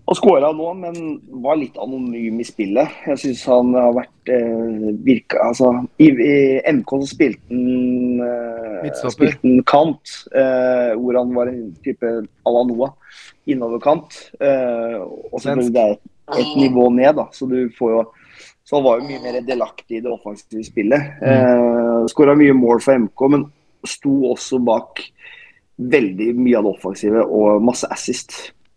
[0.09, 0.97] har skåra nå, men
[1.45, 2.97] var litt anonym i spillet.
[3.09, 5.73] Jeg syns han har vært eh, virka Altså,
[6.03, 6.37] i, i
[6.79, 12.57] MK så spilte han eh, spilte han kant, eh, hvor han var en type à
[12.57, 12.97] la Noah.
[13.51, 14.19] Innoverkant.
[14.41, 16.03] Eh, og selvfølgelig det er et,
[16.43, 18.03] et nivå ned, da, så du får jo
[18.65, 21.23] så han var jo mye mer delaktig i det offensive spillet.
[21.23, 23.47] Eh, Skåra mye mål for MK, men
[23.87, 25.03] sto også bak
[25.83, 28.37] veldig mye av det offensive og masse assist.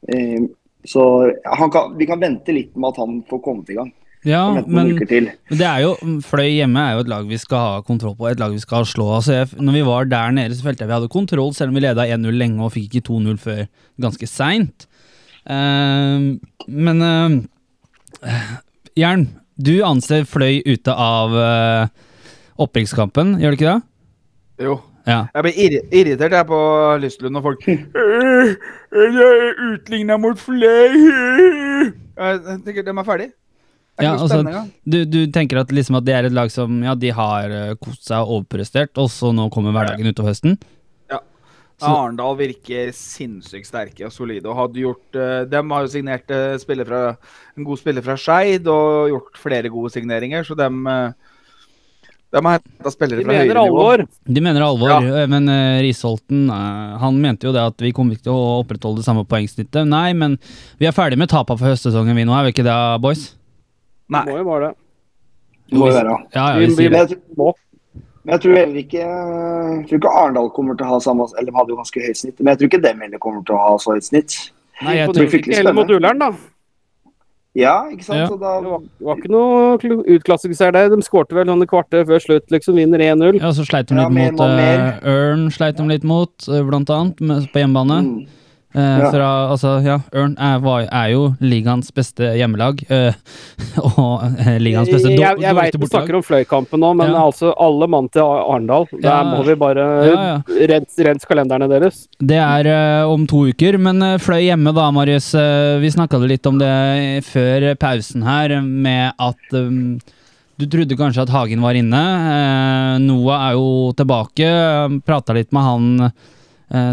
[0.10, 0.48] Eh,
[0.86, 1.04] så
[1.46, 3.94] han kan, vi kan vente litt med at han får kommet i gang.
[4.26, 4.96] Ja, men.
[4.98, 5.94] Men det er jo,
[6.26, 8.88] Fløy hjemme er jo et lag vi skal ha kontroll på, et lag vi skal
[8.90, 9.12] slå.
[9.20, 11.78] Altså jeg, når vi var der nede, så følte jeg vi hadde kontroll, selv om
[11.78, 13.66] vi leda 1-0 lenge og fikk ikke 2-0 før
[14.02, 14.88] ganske seint.
[15.46, 17.38] men uh,
[18.98, 21.88] Jern, du anser Fløy ute av uh,
[22.62, 24.66] opprykkskampen, gjør du ikke det?
[24.66, 24.76] Jo.
[25.06, 25.20] Ja.
[25.36, 26.60] Jeg blir irri irritert jeg på
[26.98, 30.96] Lystlund og folk Jeg er utligna mot Fløy.
[31.86, 33.28] Jeg tenker de er ferdig.
[33.96, 34.42] Er Ja, altså.
[34.84, 38.08] Du, du tenker at, liksom at det er et lag som ja, de har kost
[38.08, 40.58] seg og overprestert, og så nå kommer hverdagen utover høsten?
[41.80, 44.46] Så- Arendal virker sinnssykt sterke og solide.
[44.48, 47.18] og hadde gjort, eh, dem har jo signert eh, spiller fra,
[47.58, 51.12] en god spiller fra Skeid og gjort flere gode signeringer, så dem, eh,
[52.34, 54.08] dem har henta spillere De fra høyere nivå.
[54.28, 55.26] De mener alvor, Ja.
[55.28, 59.06] men uh, Risholten han mente jo det at vi kommer ikke til å opprettholde det
[59.06, 59.88] samme poengsnittet.
[59.88, 60.38] Nei, men
[60.78, 63.36] vi er ferdig med tapa for høstsesongen vi nå, er vi ikke det, boys?
[64.10, 64.26] Nei.
[64.26, 64.76] Det Må jo bare det.
[65.70, 66.18] Det må jo være.
[66.36, 67.54] Ja, ja, Vi- vi vi-
[68.26, 71.52] Men jeg, tror- heller ikke Jeg tror ikke Arendal kommer til å ha samme Eller
[71.52, 73.62] de hadde jo ganske høyt snitt, men jeg tror ikke dem heller kommer til å
[73.62, 74.36] ha så høyt snitt.
[74.82, 75.88] Nei, jeg tror- ikke heller mot.
[75.96, 76.32] Ullern, da.
[77.56, 78.18] Ja, ikke sant?
[78.20, 78.26] Ja.
[78.28, 80.90] Så da, Det var, det var ikke noe utklassifisert der.
[80.92, 82.76] De skårte vel sånn i kvarter før slutt, liksom.
[82.76, 83.38] Vinner 1-0.
[83.40, 86.64] Ja, så sleit de Ja, litt mer mot eh, Ørn, sleit de litt mot, eh,
[86.68, 87.16] blant annet,
[87.54, 88.02] på hjemmebane.
[88.04, 88.28] mm.
[88.76, 89.10] Eh, Ja.
[89.12, 90.60] fra, altså, ja, Ørn er,
[90.92, 93.14] er jo ligaens beste hjemmelag, Øh,
[93.98, 97.22] og eh, ligaens beste dår- jeg, jeg veit du snakker om Fløykampen nå, men Ja.
[97.26, 98.86] altså alle mann til Arendal.
[98.92, 99.24] Der Ja.
[99.24, 100.42] må vi bare ja.
[100.68, 102.08] rens, kalenderne deres.
[102.20, 105.32] Det er øh, om to uker, men øh, Fløy hjemme da, Marius.
[105.80, 111.62] vi snakka litt om det før pausen her, med at du trodde kanskje at Hagen
[111.62, 113.00] var inne.
[113.04, 114.48] Noah er jo tilbake.
[115.06, 116.12] Prata litt med han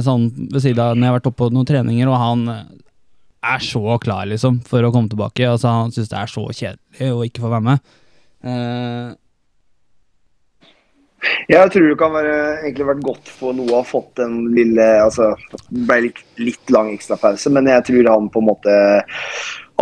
[0.04, 2.62] sånn ved siden av når jeg har vært oppe på noen treninger, og han eh,
[3.54, 5.48] er så klar, liksom, for å komme tilbake.
[5.48, 7.92] Altså, han syns det er så kjedelig å ikke få være med.
[8.44, 9.18] Uh...
[11.46, 14.82] Jeg tror det kan være, egentlig vært godt for noe å ha fått en lille
[15.04, 15.28] altså,
[15.70, 18.74] ble litt, litt lang ekstrapause, men jeg tror han på en måte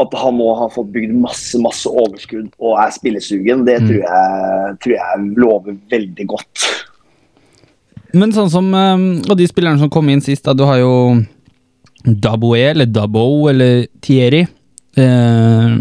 [0.00, 3.88] At han nå har fått bygd masse masse overskudd og er spillesugen, det Mm.
[3.88, 6.68] tror, jeg, tror jeg lover veldig godt.
[8.16, 10.94] Men sånn som eh, Og de spillerne som kom inn sist, da, du har jo
[12.00, 14.46] Daboe, eller Dabo, eller Thierry.
[14.96, 15.74] Eh,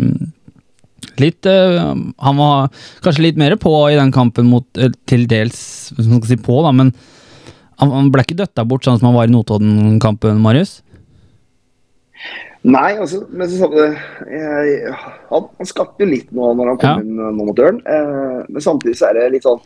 [1.20, 1.78] litt eh,
[2.26, 2.68] Han var
[3.06, 5.62] kanskje litt mer på i den kampen mot eh, Til dels
[5.96, 6.92] Hvis man skal si på, da, men
[7.80, 10.82] han, han ble ikke døtta bort sånn som han var i Notodden-kampen, Marius?
[12.68, 13.70] Nei, altså, men så,
[14.28, 14.89] jeg,
[15.30, 16.98] han, han skapte jo litt nå når han kom Ja.
[17.00, 17.80] inn nå mot døren.
[17.88, 19.62] Eh, men samtidig så er det litt sånn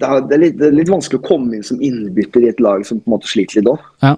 [0.00, 2.50] det er, det, er litt, det er litt vanskelig å komme inn som innbytter i
[2.50, 3.86] et lag som på en måte sliter litt òg.
[4.04, 4.14] Ja.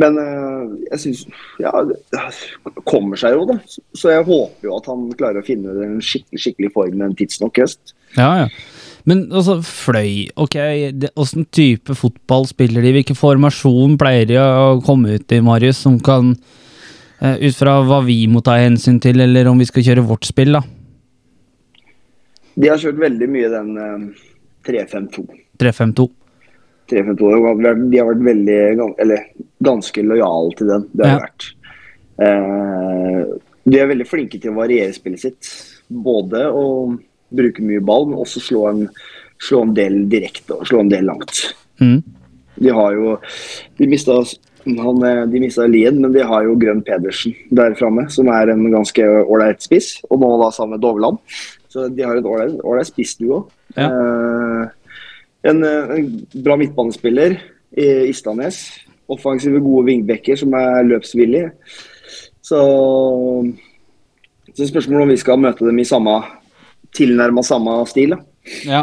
[0.00, 1.24] Men eh, jeg syns
[1.60, 3.58] Ja, det kommer seg jo, da.
[3.92, 7.60] Så- jeg håper jo at han klarer å finne en skikkelig, skikkelig form en tidsnok
[7.60, 7.92] høst.
[8.16, 8.48] Ja, ja.
[9.04, 10.56] Men altså, Fløy, ok,
[11.18, 12.92] åssen type fotball spiller de?
[12.94, 16.36] Hvilken formasjon pleier de å komme ut i, Marius, som kan
[17.20, 20.28] eh, Ut fra hva vi må ta hensyn til, eller om vi skal kjøre vårt
[20.30, 20.62] spill, da?
[22.54, 24.31] De har kjørt veldig mye den eh,
[24.64, 25.26] 3-5-2.
[25.58, 26.10] 3-5-2.
[26.90, 27.16] 3-5-2.
[27.90, 28.58] De har vært- veldig,
[29.00, 29.26] eller
[29.62, 30.88] ganske lojale til den.
[30.94, 31.26] Det har Ja.
[31.26, 31.54] vært.
[32.22, 35.50] Eh, de er veldig flinke til å variere spillet sitt.
[35.90, 36.98] Både å
[37.32, 38.88] bruke mye ball, men også slå en,
[39.40, 41.54] slå en del direkte og slå en del langt.
[41.80, 42.02] Mm.
[42.60, 43.18] De har jo
[43.78, 44.12] De mista
[44.66, 48.50] han, eh, de mista Lien, men de har jo Grønn Pedersen der framme, som er
[48.50, 50.00] en ganske ålreit spiss.
[50.10, 51.18] Og nå da sammen med Dovland.
[51.68, 53.48] Så de har en ålreit ålreit spissduo.
[53.76, 53.88] Ja.
[53.88, 54.68] Eh,
[55.50, 57.38] en, eh, en bra midtbanespiller
[57.76, 58.62] i Istanes.
[59.08, 61.52] Offensive, gode vingbekker som er løpsvillige.
[62.42, 62.60] Så
[64.52, 66.18] så spørsmålet om vi skal møte dem i samme
[66.92, 68.12] tilnærma samme stil.
[68.12, 68.18] da.
[68.68, 68.82] Ja.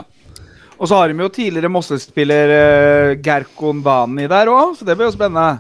[0.80, 5.10] Og så har de jo tidligere Mosse-spiller uh, Gerkon Bani der òg, så det blir
[5.10, 5.60] jo spennende.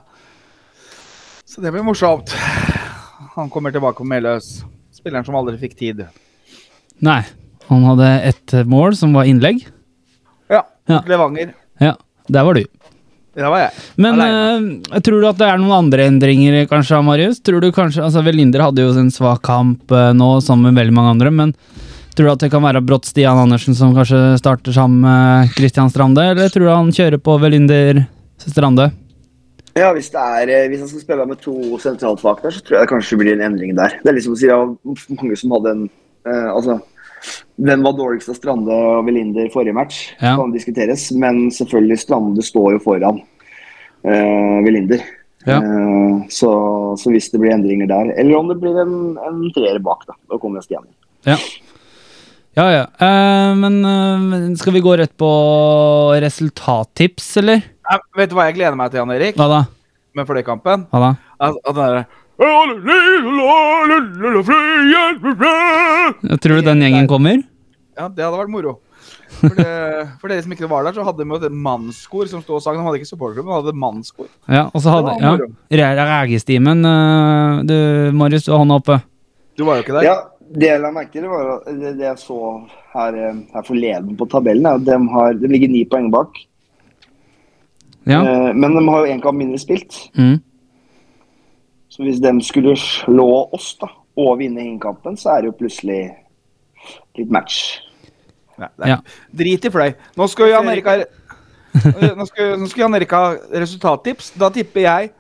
[1.45, 2.33] Så det blir morsomt.
[3.35, 4.63] Han kommer tilbake på Meløs.
[4.95, 6.05] Spilleren som aldri fikk tid.
[7.03, 7.21] Nei.
[7.69, 9.63] Han hadde ett mål, som var innlegg.
[10.49, 10.63] Ja.
[10.89, 11.03] Ja.
[11.07, 11.53] Levanger.
[11.79, 11.95] Ja,
[12.27, 12.65] der var du.
[13.37, 13.83] Der var jeg.
[14.01, 17.39] Men eh, tror du at det er noen andre endringer, kanskje, Marius?
[17.45, 20.95] Tror du kanskje, altså Velinder hadde jo en svak kamp uh, nå, sammen med veldig
[20.97, 21.53] mange andre, men
[22.17, 25.93] tror du at det kan være brått Stian Andersen som kanskje starter sammen med Christian
[25.93, 28.01] Strande, eller tror du han kjører på Velinder
[28.43, 28.89] Strande?
[29.77, 32.63] Ja, hvis, det er, eh, hvis han skal spille med to sentralt bak der, så
[32.65, 33.99] tror jeg det kanskje blir en endring der.
[34.01, 34.73] Det er liksom å si var
[35.21, 35.83] mange som hadde en
[36.27, 36.79] uh, Altså,
[37.59, 40.01] hvem var dårligst av Strande og Velinder i forrige match?
[40.19, 40.35] Ja.
[40.39, 41.09] Kan diskuteres.
[41.11, 45.03] Men selvfølgelig, Strande står jo foran uh, Velinder.
[45.47, 45.59] Ja.
[45.63, 46.51] Uh, så,
[46.99, 50.17] så hvis det blir endringer der, eller om det blir en, en treer bak, da.
[50.31, 50.95] Da kommer Stian inn.
[51.27, 51.39] Ja.
[52.57, 52.85] Ja, ja.
[52.99, 55.29] Uh, men skal vi gå rett på
[56.23, 57.61] resultattips, eller?
[58.17, 59.37] Vet du hva jeg gleder meg til, Jan Erik?
[59.39, 59.61] Hva da?
[60.17, 60.87] Med Fløykampen?
[60.91, 61.11] Hva da?
[61.39, 62.03] At, at den derre
[66.39, 67.41] tror du den gjengen kommer?
[67.99, 68.77] Ja, det hadde vært moro.
[69.39, 69.67] For, det,
[70.21, 72.79] for dere som ikke var der, så hadde de et mannskor som sto og sang.
[72.79, 74.27] De hadde ikke supporterklubb, de hadde mannskor.
[74.47, 76.09] Ja, og så hadde ja, var.
[76.13, 76.83] Rægestimen.
[76.87, 77.77] eh, Du,
[78.17, 78.99] Marius, du har hånda oppe.
[79.59, 80.07] Du var jo ikke der.
[80.07, 80.17] Ja,
[80.49, 82.39] det jeg la merke til, var det, det jeg så
[82.95, 86.39] her, eh, her forleden på tabellen, er at de, har, de ligger ni poeng bak.
[88.09, 88.23] Ja.
[88.23, 90.07] Eh, men de har jo én kamp mindre spilt.
[90.17, 90.39] Mm.
[91.99, 95.97] Så hvis de skulle slå oss da, og vinne innkampen, så er det jo plutselig
[97.19, 97.57] litt match.
[98.55, 98.91] Nei, nei.
[98.93, 99.01] Ja.
[99.35, 99.89] Drit i fløy.
[100.15, 100.95] Nå skal Jan Erik ha
[101.75, 104.31] Nå skal, nå skal Jan Erik ha resultattips.
[104.39, 105.11] Da tipper jeg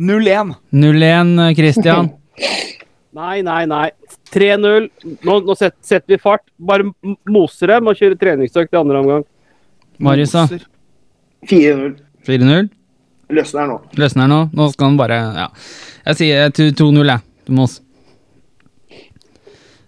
[0.00, 0.56] 0-1.
[0.72, 2.08] 0-1, eh, Christian.
[3.20, 3.92] Nei, nei, nei.
[4.34, 4.88] 3-0.
[5.28, 6.48] Nå, nå set, setter vi fart.
[6.56, 6.88] Bare
[7.30, 9.26] moser dem og kjører treningsøkt i andre omgang.
[10.02, 10.48] Marius, da?
[11.52, 11.92] 4-0.
[12.26, 12.72] 4-0.
[13.38, 13.76] Løsner nå.
[14.00, 14.40] Løsner nå.
[14.56, 15.50] Nå skal han bare Ja.
[16.04, 17.20] Jeg sier 2-0, jeg.
[17.48, 17.68] Du må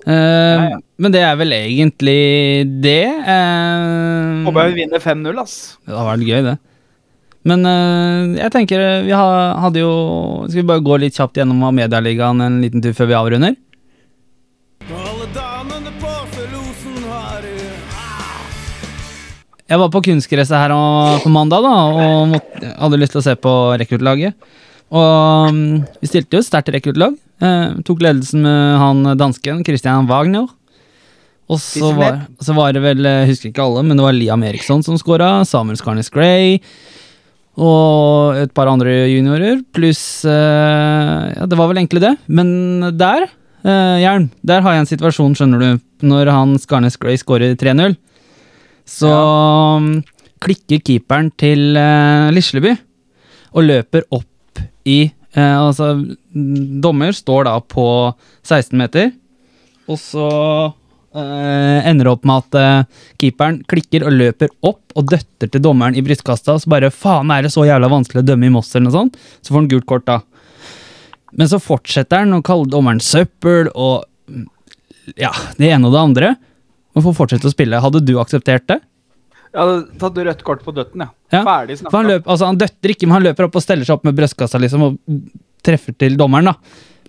[0.07, 0.69] Eh,
[1.03, 3.09] Men det er vel egentlig det.
[3.27, 5.57] Eh, Håper vi vinner 5-0, ass.
[5.83, 6.53] det hadde vært gøy, det.
[7.47, 9.27] Men uh, jeg tenker eh, vi ha,
[9.63, 9.91] hadde jo
[10.49, 13.55] Skal vi bare gå litt kjapt gjennom Medialigaen en liten tur før vi avrunder?
[19.67, 23.25] Jeg var på kunstgresset her og- på mandag da, og måtte, hadde lyst til å
[23.25, 24.35] se på rekruttlaget.
[24.95, 27.17] Og mm, vi stilte jo et sterkt rekruttlag.
[27.43, 30.47] Eh, tok ledelsen med han dansken Christian Wagner.
[31.47, 34.43] Og så var, så var det vel, jeg husker ikke alle, men det var Liam
[34.43, 35.45] Eriksson som skåra.
[35.47, 36.59] Samuel Skarnes Gray.
[37.57, 39.63] Og et par andre juniorer.
[39.75, 42.15] Pluss eh, Ja, det var vel egentlig det.
[42.27, 42.49] Men
[42.99, 43.29] der,
[43.65, 45.85] eh, Jern, der har jeg en situasjon, skjønner du.
[46.07, 47.97] Når han Skarnes Gray skårer 3-0,
[48.87, 50.03] så ja.
[50.45, 52.75] klikker keeperen til uh, Lisleby
[53.57, 54.29] og løper opp
[54.87, 57.87] i eh, Altså, mm, dommer står da på
[58.47, 59.13] 16 meter,
[59.87, 60.29] og så
[61.15, 65.63] eh, ender det opp med at eh, keeperen klikker og løper opp og døtter til
[65.63, 68.73] dommeren i brystkassa, så bare faen, er det så jævla vanskelig å dømme i Moss,
[68.75, 69.21] eller noe sånt?
[69.41, 70.21] Så får han gult kort, da.
[71.37, 74.07] Men så fortsetter han å kalle dommeren søppel og
[75.15, 76.35] ja, det ene og det andre.
[76.97, 77.81] Og får fortsette å spille.
[77.83, 78.81] Hadde du akseptert det?
[79.53, 81.09] Jeg hadde tatt rødt kort på døtten, ja.
[81.33, 81.97] Ja, Ferdig snakka.
[81.97, 84.15] han, løp, altså han døtter ikke, men han løper opp og steller seg opp med
[84.19, 84.99] brystkassa liksom, og
[85.67, 86.53] treffer til dommeren.
[86.53, 86.55] da.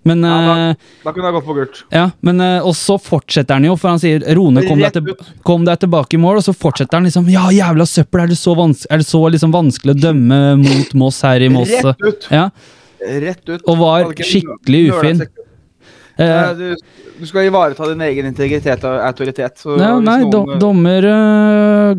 [0.07, 1.83] Men, Ja, da, Da kunne jeg gått på gult.
[1.91, 5.15] ja, men eh, Og så fortsetter han jo, for han sier 'Rone, kom deg, til,
[5.43, 8.37] kom deg tilbake i mål', og så fortsetter han liksom 'Ja, jævla søppel, er det
[8.37, 12.01] så, vans er det så liksom vanskelig å dømme mot Moss her i Moss?' Rett
[12.07, 12.27] ut.
[12.31, 12.49] Ja,
[13.01, 13.61] Rett ut.
[13.67, 15.21] Og var skikkelig ufin.
[16.17, 16.75] Eh, Eh, Du,
[17.19, 19.57] du skal ivareta din egen integritet og autoritet.
[19.61, 21.95] Så Ja, nei, noen- dommer øh,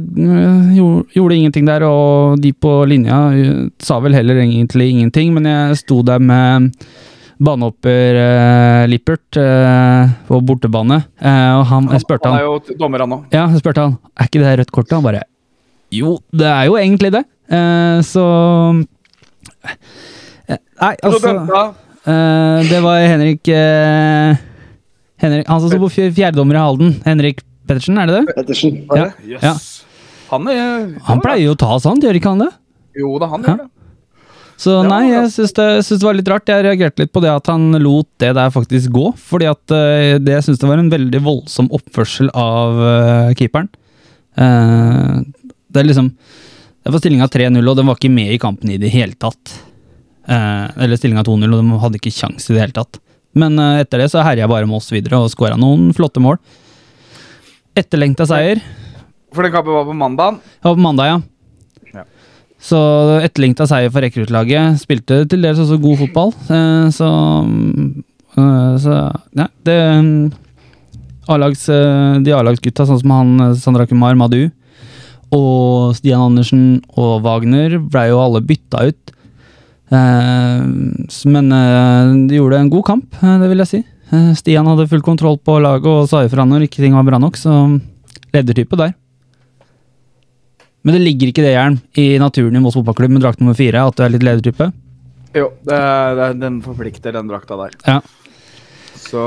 [1.15, 3.19] gjorde, ingenting der, og de på linja
[3.79, 6.71] sa vel heller egentlig ingenting, men jeg sto der med
[7.39, 9.39] banehopper øh, Lippert
[10.29, 13.25] på bortebane, og han, jeg spurte Han han er jo dommer, han òg.
[13.33, 14.93] Ja, jeg spurte han Er ikke det rødt kortet?
[14.99, 15.23] Han bare
[15.93, 17.25] Jo, det er jo egentlig det.
[17.51, 18.25] Eh, så
[20.49, 21.73] eh, Nei, altså
[22.09, 24.39] Eh, det var Henrik uh,
[25.21, 26.95] Henrik Han som sto på fj- fjerdedommer i Halden.
[27.05, 28.37] Henrik Pettersen, er det det?
[28.39, 28.79] Pettersen.
[28.97, 29.11] Ja.
[29.35, 29.67] Jøss.
[30.31, 32.53] Han, er, Han pleier jo å ta sånt, gjør ikke han det?
[32.97, 33.69] Jo da, han gjør det.
[34.59, 36.51] Så Det nei, jeg syns det, det var litt rart.
[36.51, 39.13] Jeg reagerte litt på det at han lot det der faktisk gå.
[39.31, 43.69] Fordi at uh, det jeg syns det var en veldig voldsom oppførsel av uh, keeperen.
[44.39, 45.21] Uh,
[45.69, 48.81] det er liksom Det var stillinga 3-0, og den var ikke med i kampen i
[48.81, 49.59] det hele tatt.
[50.29, 52.99] Eh, eller stillinga 2-0, og de hadde ikke kjangs i det hele tatt.
[53.39, 56.37] Men eh, etter det så herja bare med oss videre og skåra noen flotte mål.
[57.79, 58.61] Etterlengta seier.
[59.33, 60.39] For den kampen var på mandag.
[60.65, 61.19] Ja, på mandag, ja.
[61.95, 62.05] Ja.
[62.61, 62.79] Så
[63.23, 64.81] etterlengta seier for rekruttlaget.
[64.83, 66.35] Spilte til dels også god fotball.
[66.51, 67.09] eh, Så,
[68.37, 68.99] eh, så
[69.39, 70.33] Nei, det mm,
[71.29, 74.51] A-lags, De A-lagsgutta, sånn som han Sandra Kumar Madu
[75.31, 79.13] og Stian Andersen og Wagner, ble jo alle bytta ut.
[79.89, 80.65] Eh,
[81.33, 83.85] Men eh, de gjorde en god kamp, eh, det vil jeg si.
[84.09, 87.37] Stian hadde full kontroll på laget og sa ifra når ikke ting var bra nok,
[87.37, 87.53] så
[88.33, 88.95] ledertype der.
[90.81, 93.83] Men det ligger ikke det, Jern, i naturen i Moss fotballklubb med drakt nummer fire,
[93.85, 94.71] at du er litt ledertype?
[95.37, 95.81] Jo, det,
[96.17, 97.77] det, den forplikter, den drakta der.
[97.85, 97.99] Ja.
[98.99, 99.23] Så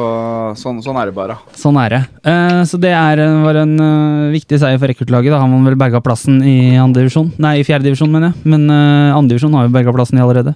[0.59, 1.37] sånn, sånn er det bare.
[1.57, 2.01] Sånn er det.
[2.27, 5.31] Uh, så det er, var en uh, viktig seier for rekruttlaget.
[5.33, 7.31] Da har man vel berga plassen i andre divisjon.
[7.41, 8.51] Nei, i fjerde divisjon, mener jeg.
[8.53, 10.53] Men uh, andre divisjon har jo berga plassen i allerede.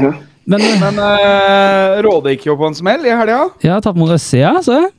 [0.00, 0.14] Ja.
[0.50, 3.44] Men Men uh, Råde gikk jo på en smell i helga.
[3.62, 4.90] ja, tapt mot Østsida, så jeg.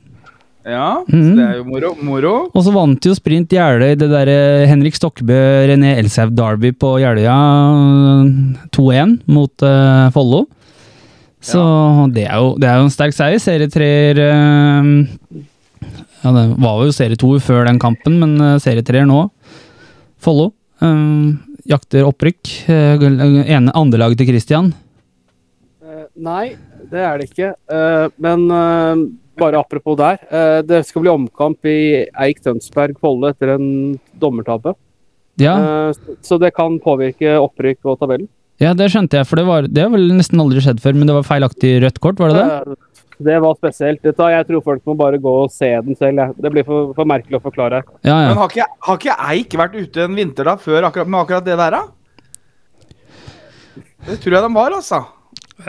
[0.62, 1.88] Ja, mm så det er jo moro.
[2.06, 2.32] moro.
[2.54, 4.36] Og så vant jo Sprint Jeløy det derre
[4.70, 9.66] Henrik Stokkebø, René Elshaug Derby på Jeløya eh, 2-1 mot
[10.14, 10.44] Follo.
[11.42, 11.60] Så
[12.14, 13.40] det, er jo, det er jo en sterk seier.
[13.42, 14.90] Serietreer eh,
[16.22, 19.24] Ja, det var jo serie to før den kampen, men uh, serietreer nå.
[20.22, 20.52] Follo.
[20.82, 21.32] eh,
[21.66, 22.52] jakter opprykk.
[22.70, 23.02] Uh,
[23.42, 24.70] ene andrelaget til Christian.
[25.82, 26.54] Uh, nei,
[26.92, 27.50] det er det ikke.
[27.66, 29.02] Uh, men eh,
[29.42, 30.18] bare apropos der.
[30.30, 34.74] eh, det skal bli omkamp i Eik Tønsberg Folle etter en dommertabbe.
[35.40, 38.28] Ja, Eh, så- så det kan påvirke opprykk og tabellen.
[38.62, 41.10] Ja, det skjønte jeg, for det, var, det har vel nesten aldri skjedd før, men
[41.10, 42.78] det var feilaktig rødt kort, var det det?
[43.22, 44.02] Det var spesielt.
[44.02, 46.18] Jeg tror folk må bare gå og se den selv.
[46.18, 46.28] Ja.
[46.44, 49.58] Det blir for, for merkelig å forklare Ja, Ja, Men har ikke, har ikke Eik
[49.60, 51.82] vært ute en vinter da før akkurat, med akkurat det der, da?
[54.08, 55.04] Det tror jeg de var, altså.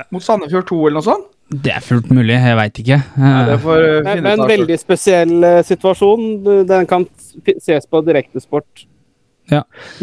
[0.10, 1.30] Mot Sandefjord 2 eller noe sånt.
[1.54, 2.98] Det er fullt mulig, jeg veit ikke.
[3.14, 6.24] Det er Men, av veldig spesiell eh, situasjon.
[6.66, 7.06] Den kan
[7.60, 8.88] ses på direktesport.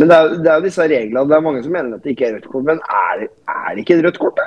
[0.01, 1.25] Men det er, det er jo disse reglene.
[1.31, 2.67] Det er mange som mener at det ikke er rødt kort.
[2.69, 4.47] Men er, er det ikke et rødt kort, da?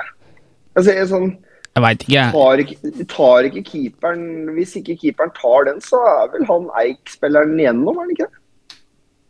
[0.74, 1.28] Altså, jeg sånn,
[1.74, 2.24] Jeg veit ikke.
[2.34, 4.24] tar, ikke, tar ikke keeperen
[4.56, 8.42] Hvis ikke keeperen tar den, så er vel han Eik-spilleren igjennom, er det ikke det?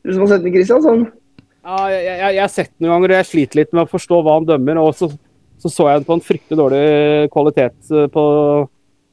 [0.04, 0.82] Du som har sett den, Christian?
[0.84, 1.04] Sånn.
[1.64, 3.92] Ja, jeg, jeg, jeg har sett den noen ganger, og jeg sliter litt med å
[3.92, 4.80] forstå hva han dømmer.
[4.84, 5.08] Og så
[5.64, 6.84] så, så jeg den på en fryktelig dårlig
[7.32, 8.24] kvalitet eh, på,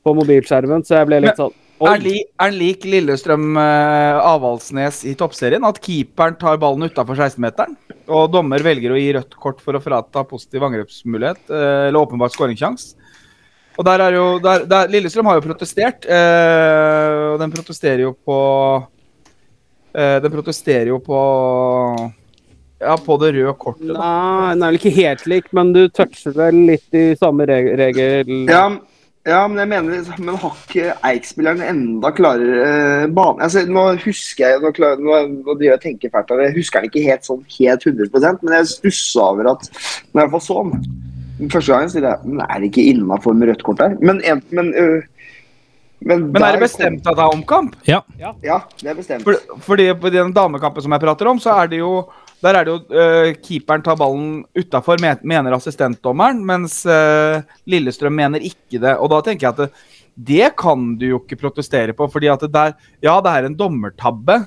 [0.03, 2.19] på mobilskjermen, så jeg ble litt sånn Er han, li,
[2.59, 7.73] lik Lillestrøm uh, Avaldsnes i toppserien at keeperen tar ballen utafor 16-meteren,
[8.11, 12.35] og dommer velger å gi rødt kort for å frata positiv angrepsmulighet, eh, eller åpenbart
[12.35, 13.01] skåringssjanse.
[13.79, 18.11] Og der er jo, der, der, Lillestrøm har jo protestert, eh, og den protesterer jo
[18.13, 18.37] på
[19.95, 21.21] eh, Den protesterer jo på
[22.81, 23.87] Ja, på det røde kortet.
[23.87, 23.97] Da.
[23.97, 27.73] Nei, den er vel ikke helt lik, men du toucher vel litt i samme reg
[27.79, 28.31] regel...
[28.49, 28.65] Ja,
[29.27, 34.47] ja, men jeg mener Men har ikke Eik-spilleren enda klarere eh, bane altså, Nå husker
[34.47, 36.41] jeg Nå, klar, nå, nå driver jeg og tenker fælt her.
[36.47, 39.67] Jeg husker han ikke helt sånn helt 100 men jeg stussa over at
[40.13, 40.73] Når jeg i sånn
[41.51, 43.95] Første gangen stiller jeg Men er det ikke innafor med rødt kort der?
[44.01, 45.37] Men, en- men, uh,
[46.01, 47.75] men, Men er det bestemt at det er omkamp?
[47.85, 48.01] Ja.
[48.17, 49.21] Ja, det er bestemt.
[49.27, 51.91] For, fordi på den damekampen som jeg prater om, så er det jo
[52.41, 58.43] der er det jo uh, keeperen tar ballen utafor, mener assistentdommeren, mens uh, Lillestrøm mener
[58.43, 58.95] ikke det.
[58.97, 62.41] Og da tenker jeg at det, det kan du jo ikke protestere på, fordi at
[62.43, 62.73] det der
[63.03, 64.45] Ja, det er en dommertabbe,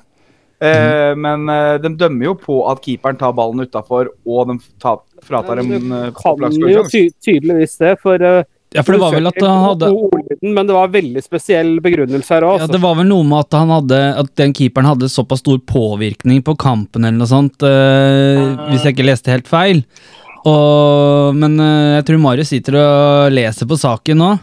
[0.61, 5.01] eh, men øh, de dømmer jo på at keeperen tar ballen utafor, og de tar,
[5.23, 8.43] fratar dem Du øh, kan jo ty tydeligvis det, for eh,
[8.75, 12.35] Ja, for det var vel at han hadde ordlyden, Men det var veldig spesiell begrunnelse
[12.35, 12.63] her òg.
[12.63, 15.61] ja, Det var vel noe med at han hadde At den keeperen hadde såpass stor
[15.63, 19.85] påvirkning på kampen eller noe sånt, uh, hvis jeg ikke leste helt feil.
[20.45, 24.35] Og, men uh, jeg tror Marius sitter og leser på saken nå.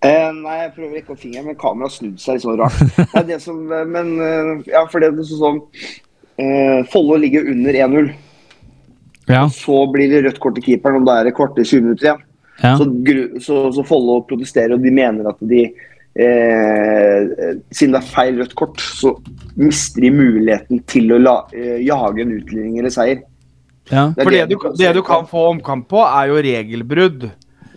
[0.00, 2.78] Eh, nei, jeg prøver ikke å fingre, men kameraet snudde seg litt sånn rart.
[3.12, 5.58] Nei, det som, eh, men uh, ja, for det er sånn sånn
[6.40, 8.08] eh, Follo ligger under 1-0.
[9.28, 12.08] Ja, Så blir det rødt kort til keeperen, og da er det kvarter 20 minutter
[12.08, 12.24] igjen.
[12.62, 12.74] Ja.
[12.76, 12.86] Så,
[13.40, 18.56] så, så Follo protesterer, og de mener at de eh, Siden det er feil rødt
[18.58, 19.14] kort, så
[19.60, 23.22] mister de muligheten til å la, eh, jage en utligning eller seier.
[23.90, 24.10] ja.
[24.16, 27.30] Det For det du, de det du kan få omkamp på, er jo regelbrudd.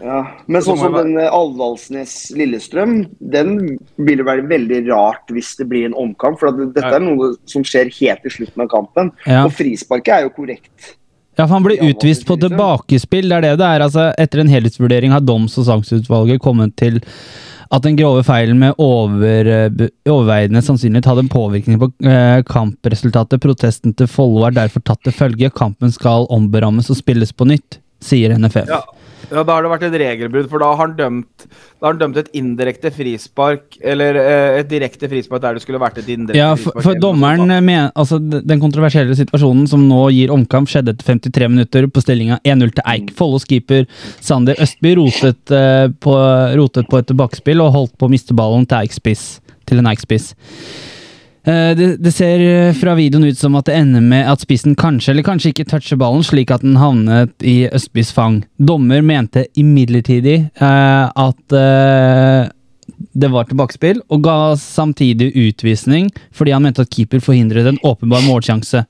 [0.04, 2.96] Ja, Men sånn som den eh, Alvdalsnes-Lillestrøm,
[3.34, 3.54] den
[3.96, 6.42] vil det være veldig rart hvis det blir en omkamp.
[6.42, 9.14] For at dette er noe som skjer helt til slutten av kampen.
[9.24, 9.46] Ja.
[9.46, 10.96] Og frisparket er jo korrekt
[11.36, 13.30] Ja, for Han ble utvist på tilbakespill.
[13.30, 13.86] Det er det det er.
[13.88, 17.02] Altså, etter en helhetsvurdering har doms- og saksutvalget kommet til
[17.74, 23.42] at den grove feilen med over, eh, overveiende sannsynlighet hadde en påvirkning på eh, kampresultatet.
[23.42, 25.50] Protesten til Follo er derfor tatt til følge.
[25.50, 28.70] Kampen skal omberammes og spilles på nytt, sier NFF.
[28.70, 28.84] Ja.
[29.34, 31.46] Ja, Da har det vært et regelbrudd, for da har han dømt,
[31.82, 35.98] har han dømt et indirekte frispark, eller eh, et direkte frispark der det skulle vært
[36.04, 36.86] et indirekte Ja, for, frispark.
[36.86, 41.50] for dommeren med men, altså, Den kontroversielle situasjonen som nå gir omkamp, skjedde etter 53
[41.50, 43.14] minutter på stillinga 1-0 til Eik.
[43.18, 43.88] Follos keeper
[44.22, 46.18] Sander Østby rotet, eh, på,
[46.60, 49.40] rotet på et tilbakespill og holdt på å miste ballen til Eik spiss.
[49.66, 50.34] Til en Eik-spiss.
[51.46, 54.76] Eh, Det, det ser eh, fra videoen ut som at det ender med at spissen
[54.80, 58.44] kanskje eller kanskje ikke toucher ballen, slik at den havnet i Østbys fang.
[58.58, 62.52] Dommer mente imidlertid eh, at eh,
[63.14, 68.24] det var tilbakespill, og ga samtidig utvisning fordi han mente at keeper forhindret en åpenbar
[68.26, 68.86] målsjanse.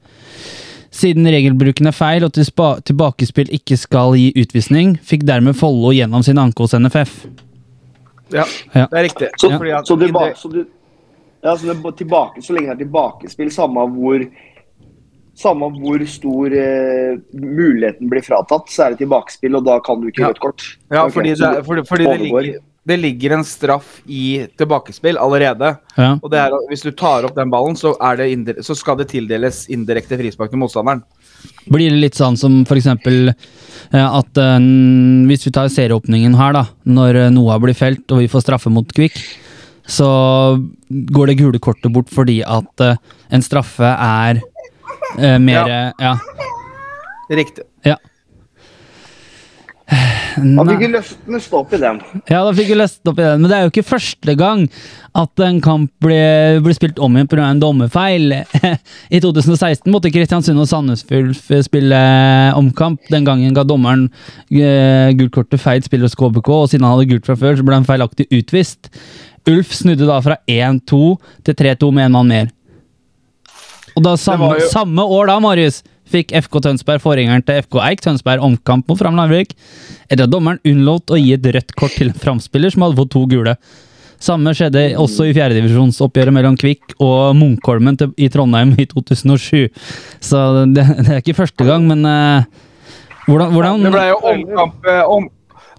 [0.93, 6.37] Siden regelbruken er feil og tilbakespill ikke skal gi utvisning, fikk dermed Follo gjennom sin
[6.37, 7.15] anke hos NFF.
[8.33, 8.85] Ja, Ja.
[8.91, 9.29] det er riktig.
[9.41, 10.65] Så, Fordi at så, du, så, du,
[11.43, 14.25] ja, så, det, er tilbake, så lenge det er tilbakespill, samme hvor
[15.37, 20.11] samme hvor stor eh, muligheten blir fratatt, så er det tilbakespill, og da kan du
[20.11, 20.29] ikke Ja.
[20.29, 20.67] rødt kort.
[20.91, 21.15] Ja, okay.
[21.15, 25.75] fordi, det, det, fordi, fordi det, ligger, det ligger en straff i tilbakespill allerede.
[25.97, 26.19] Ja.
[26.21, 29.65] Og det er hvis du tar opp den ballen, så, er så skal det tildeles
[29.73, 31.03] indirekte frispark til motstanderen.
[31.65, 34.59] Blir det litt sånn som eksempel eh, at eh,
[35.27, 38.71] hvis vi tar serieåpningen her, da, når eh, Noah blir felt og vi får straffe
[38.71, 39.17] mot Kvikk,
[39.89, 40.09] så
[40.89, 42.95] går det gule kortet bort fordi at uh,
[43.33, 44.41] en straffe er
[45.19, 45.83] uh, mer Ja.
[45.99, 46.15] Ja.
[47.33, 47.63] Riktig.
[47.87, 47.97] ja.
[50.41, 50.63] Nei.
[50.71, 51.99] fikk løst, opp i den.
[52.29, 53.43] Ja, da fikk vi løst opp i den.
[53.43, 54.65] Men det er jo ikke første gang
[55.19, 57.49] at en kamp ble, ble spilt om igjen pga.
[57.51, 58.37] en dommerfeil.
[59.15, 61.99] I 2016 måtte Kristiansund og Sandnes Ulf spille
[62.57, 63.03] omkamp.
[63.13, 64.07] Den gangen ga dommeren
[64.49, 67.59] eh, gult kort til feil spiller hos KBK, og siden han hadde gult fra før,
[67.59, 68.89] så ble han feilaktig utvist.
[69.49, 70.99] Ulf snudde da fra 1-2
[71.43, 72.51] til 3-2 med en mann mer.
[73.93, 78.01] Og da samme, jo- samme år da, Marius, fikk FK Tønsberg forgjengeren til FK Eik
[78.01, 79.53] Tønsberg omkamp mot Fram Larvik,
[80.09, 83.11] etter at dommeren unnlot å gi et rødt kort til en Fram-spiller som hadde fått
[83.13, 83.55] to gule.
[84.23, 89.67] Samme skjedde også i fjerdedivisjonsoppgjøret mellom Kvikk og Munkholmen til, i Trondheim i 2007.
[90.23, 92.45] Så det, det er ikke første gang, men uh,
[93.27, 95.27] hvordan, hvordan Det ble jo omkamp, eh, om,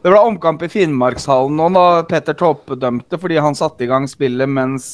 [0.05, 4.05] det ble omkamp i Finnmarkshallen nå da Petter Toppe dømte fordi han satte i gang
[4.11, 4.89] spillet mens,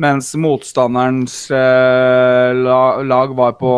[0.00, 3.74] mens motstanderens eh, la, lag var på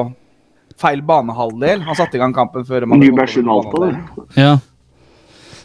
[0.79, 1.83] feil banehalvdel.
[1.89, 4.23] Han satte i gang kampen før man Nybergsund Alta, det.
[4.39, 4.55] Ja.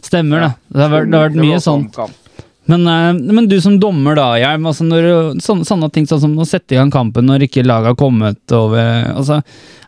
[0.02, 0.52] Stemmer det.
[0.74, 1.94] Det har vært, det har vært mye sånt.
[1.94, 2.29] omkamp.
[2.70, 4.68] Men, eh, men du som dommer, da, Hjelm.
[4.70, 8.00] Altså sånne, sånne ting sånn som å sette i gang kampen når ikke laget har
[8.00, 9.40] kommet over altså,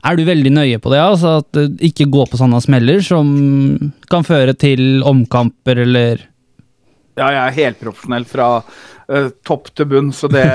[0.01, 1.01] Er du veldig nøye på det?
[1.03, 3.29] Altså, at det ikke går på sånne smeller som
[4.09, 6.25] kan føre til omkamper, eller
[7.19, 10.47] Ja, jeg er helprofesjonell fra uh, topp til bunn, så det,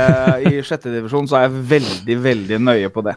[0.48, 3.14] i sjette divisjon så er jeg veldig, veldig nøye på det.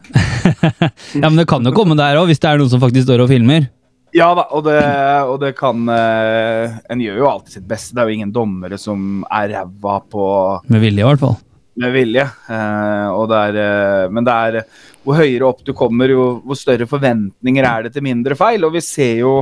[1.20, 3.24] Ja, men det kan jo komme der òg, hvis det er noen som faktisk står
[3.26, 3.72] og filmer.
[4.16, 4.78] Ja da, og det,
[5.30, 7.94] og det kan eh, En gjør jo alltid sitt beste.
[7.94, 10.24] Det er jo ingen dommere som er ræva på
[10.74, 11.38] Med vilje, i hvert fall.
[11.80, 12.26] med vilje.
[12.50, 14.60] Eh, og det er, eh, men det er
[15.06, 18.66] Hvor høyere opp du kommer, jo hvor større forventninger er det til mindre feil.
[18.66, 19.38] Og vi ser jo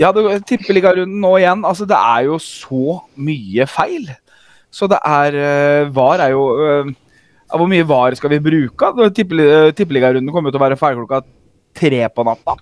[0.00, 1.66] Ja, tippeligarunden nå igjen.
[1.68, 4.08] Altså, det er jo så mye feil.
[4.72, 6.92] Så det er eh, VAR er jo eh,
[7.52, 8.94] Hvor mye VAR skal vi bruke?
[9.04, 11.24] eh, Tippeligarunden kommer jo til å være ferdig klokka
[11.74, 12.56] tre på natta.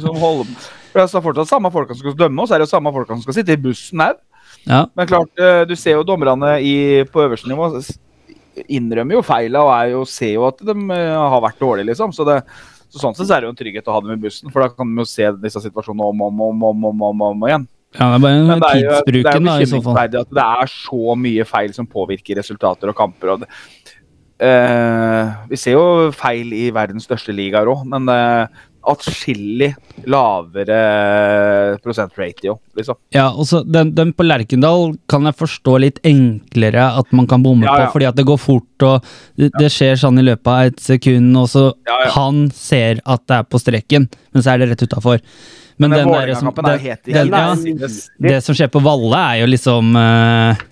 [0.00, 0.56] Som- holder-
[0.92, 2.92] For det er fortsatt samme folka som skal dømme, og så er det jo samme
[2.94, 4.16] folka som skal sitte i bussen òg.
[4.66, 4.86] Ja.
[4.96, 7.68] Men klart, eh, du ser jo dommerne i, på øverste nivå
[8.72, 12.14] innrømmer jo feila og er jo, ser jo at de eh, har vært dårlige, liksom.
[12.16, 12.38] Så, det,
[12.88, 14.64] så sånn sett så er det jo en trygghet å ha dem i bussen, for
[14.64, 17.66] da kan de jo se disse situasjonene om og om, om, om, om, om, igjen.
[17.98, 20.00] ja, det er bare Men det er jo, det er jo da, i så fall.
[20.06, 23.34] at det er så mye feil som påvirker resultater og kamper.
[23.36, 23.50] Og det,
[24.42, 28.46] eh, vi ser jo feil i verdens største ligaer òg, men uh,
[28.86, 29.72] atskillig
[30.06, 30.76] lavere
[31.82, 32.98] prosentratio, liksom.
[33.14, 37.42] Ja, og så den, den på Lerkendal kan jeg forstå litt enklere at man kan
[37.42, 37.88] bomme Ja, ja.
[37.88, 39.10] på, fordi at det går fort, og
[39.40, 41.68] det, det skjer sånn i løpet av et sekund, og så
[42.14, 45.22] han ser at det er på streken, men så er det rett utafor.
[45.76, 47.88] Men Men den der som, er den, ja,
[48.30, 50.62] det som skjer på Valle, er jo liksom eh,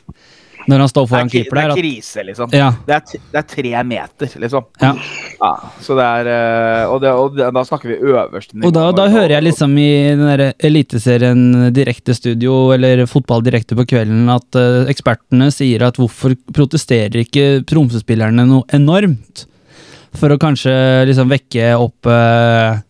[0.70, 2.52] Når han står foran keeper det er krise, liksom.
[2.56, 4.68] ja, Det er, det er tre meter, liksom.
[4.80, 4.92] ja.
[5.40, 5.52] Ja,
[5.84, 8.68] så det er eh, Og, det, og da snakker vi øverste nivå.
[8.68, 13.76] Og da, da hører jeg liksom i den der Eliteserien direkte studio, eller fotball direkte
[13.78, 19.46] på kvelden, at uh, ekspertene sier at hvorfor protesterer ikke Tromsø-spillerne noe enormt?
[20.14, 20.72] For å kanskje
[21.08, 22.80] liksom vekke opp Eh,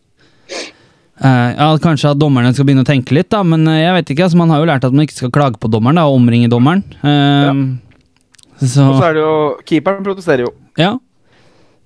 [1.24, 4.26] ja, Kanskje at dommerne skal begynne å tenke litt, da, men eh, jeg vet ikke.
[4.28, 6.50] altså Man har jo lært at man ikke skal klage på dommeren da, og omringe
[6.52, 6.84] dommeren.
[7.00, 7.54] Ja.
[8.60, 9.34] Så Og så er det jo
[9.66, 10.54] Keeperen protesterer jo.
[10.78, 10.94] Ja.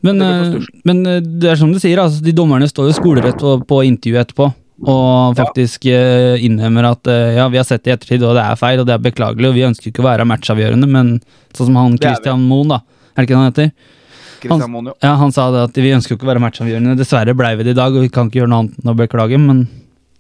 [0.05, 2.97] Men, Det eh, men eh, det er som du sier, altså, de dommerne står jo
[2.99, 4.51] skolerett på, på intervju etterpå.
[4.79, 6.37] Og faktisk ja.
[6.39, 8.87] innrømmer at eh, ja, vi har sett det i ettertid, og det er feil, og
[8.87, 11.17] det er beklagelig, og vi ønsker ikke å være matchavgjørende, men
[11.57, 11.99] sånn som han.
[11.99, 12.83] Christian Moen, da.
[13.15, 13.95] Er det ikke det han heter?
[14.43, 14.91] Christian.
[15.03, 16.97] Ja, Han sa det at vi ønsker jo ikke å være matchavgjørende.
[16.99, 18.97] Dessverre blei vi det i dag, og vi kan ikke gjøre noe annet enn å
[18.99, 19.67] beklage, men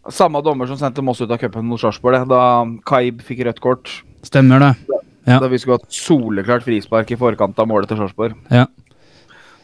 [0.09, 3.91] Samme dommer som sendte Moss ut av cupen mot Sarpsborg, da Kaib fikk rødt kort.
[4.25, 4.71] stemmer det.
[5.29, 5.37] Ja.
[5.43, 8.33] Da vi skulle hatt soleklart frispark i forkant av målet til Sarpsborg.
[8.49, 8.65] Ja.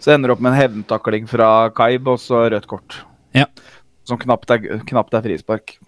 [0.04, 2.98] Så ender det opp med en hevntakling fra Kaib og så rødt kort.
[3.32, 3.46] Ja.
[4.04, 5.78] Som knapt er, knapt er frispark.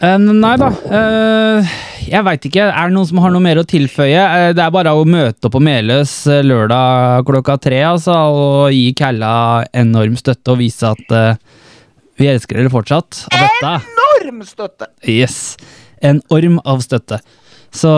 [0.00, 0.68] Eh, nei da.
[0.90, 1.76] Uh,
[2.06, 2.66] jeg veit ikke.
[2.68, 4.20] Er det noen som har noe mer å tilføye?
[4.20, 6.12] Uh, det er bare å møte opp på Meløs
[6.44, 11.16] lørdag klokka tre altså, og gi Kalla enorm støtte og vise at
[12.16, 13.24] vi elsker dere fortsatt.
[13.32, 13.72] Av dette.
[13.92, 14.90] Enorm støtte!
[15.08, 15.56] Yes.
[16.04, 17.20] En orm av støtte.
[17.76, 17.92] Så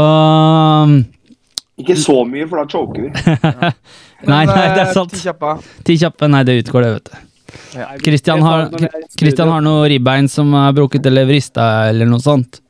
[1.79, 3.11] Ikke så mye, for da choker vi.
[4.27, 5.13] Nei, nei, det er sant.
[5.15, 5.53] ti kjappa.
[5.87, 6.27] Ti kjappe.
[6.27, 7.29] Nei, det utgår, det, vet du.
[8.05, 8.69] Christian har,
[9.19, 12.61] Christian har noe ribbein som er brukket eller vrista eller noe sånt.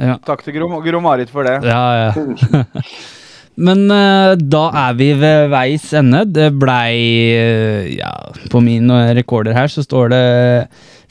[0.00, 0.16] Ja.
[0.24, 1.58] Takk til Gro, Gro Marit for det.
[1.66, 2.64] Ja, ja.
[3.60, 6.22] Men uh, da er vi ved veis ende.
[6.32, 6.94] Det blei
[7.36, 8.12] uh, Ja,
[8.52, 10.22] på mine rekorder her så står det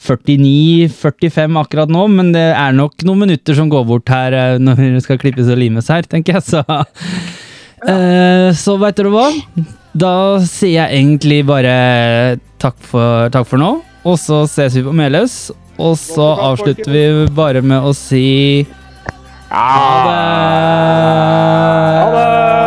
[0.00, 4.80] 49-45 akkurat nå, men det er nok noen minutter som går bort her uh, når
[4.80, 6.64] vi skal klippes og limes her, tenker jeg, så
[7.88, 9.28] Eh, Så veit dere hva?
[9.96, 10.12] Da
[10.46, 13.70] sier jeg egentlig bare takk for, takk for nå,
[14.06, 15.50] og så ses vi på Meløs.
[15.80, 17.04] Og så avslutter vi
[17.34, 18.66] bare med å si
[19.50, 20.18] ha det!
[22.00, 22.59] Ha det!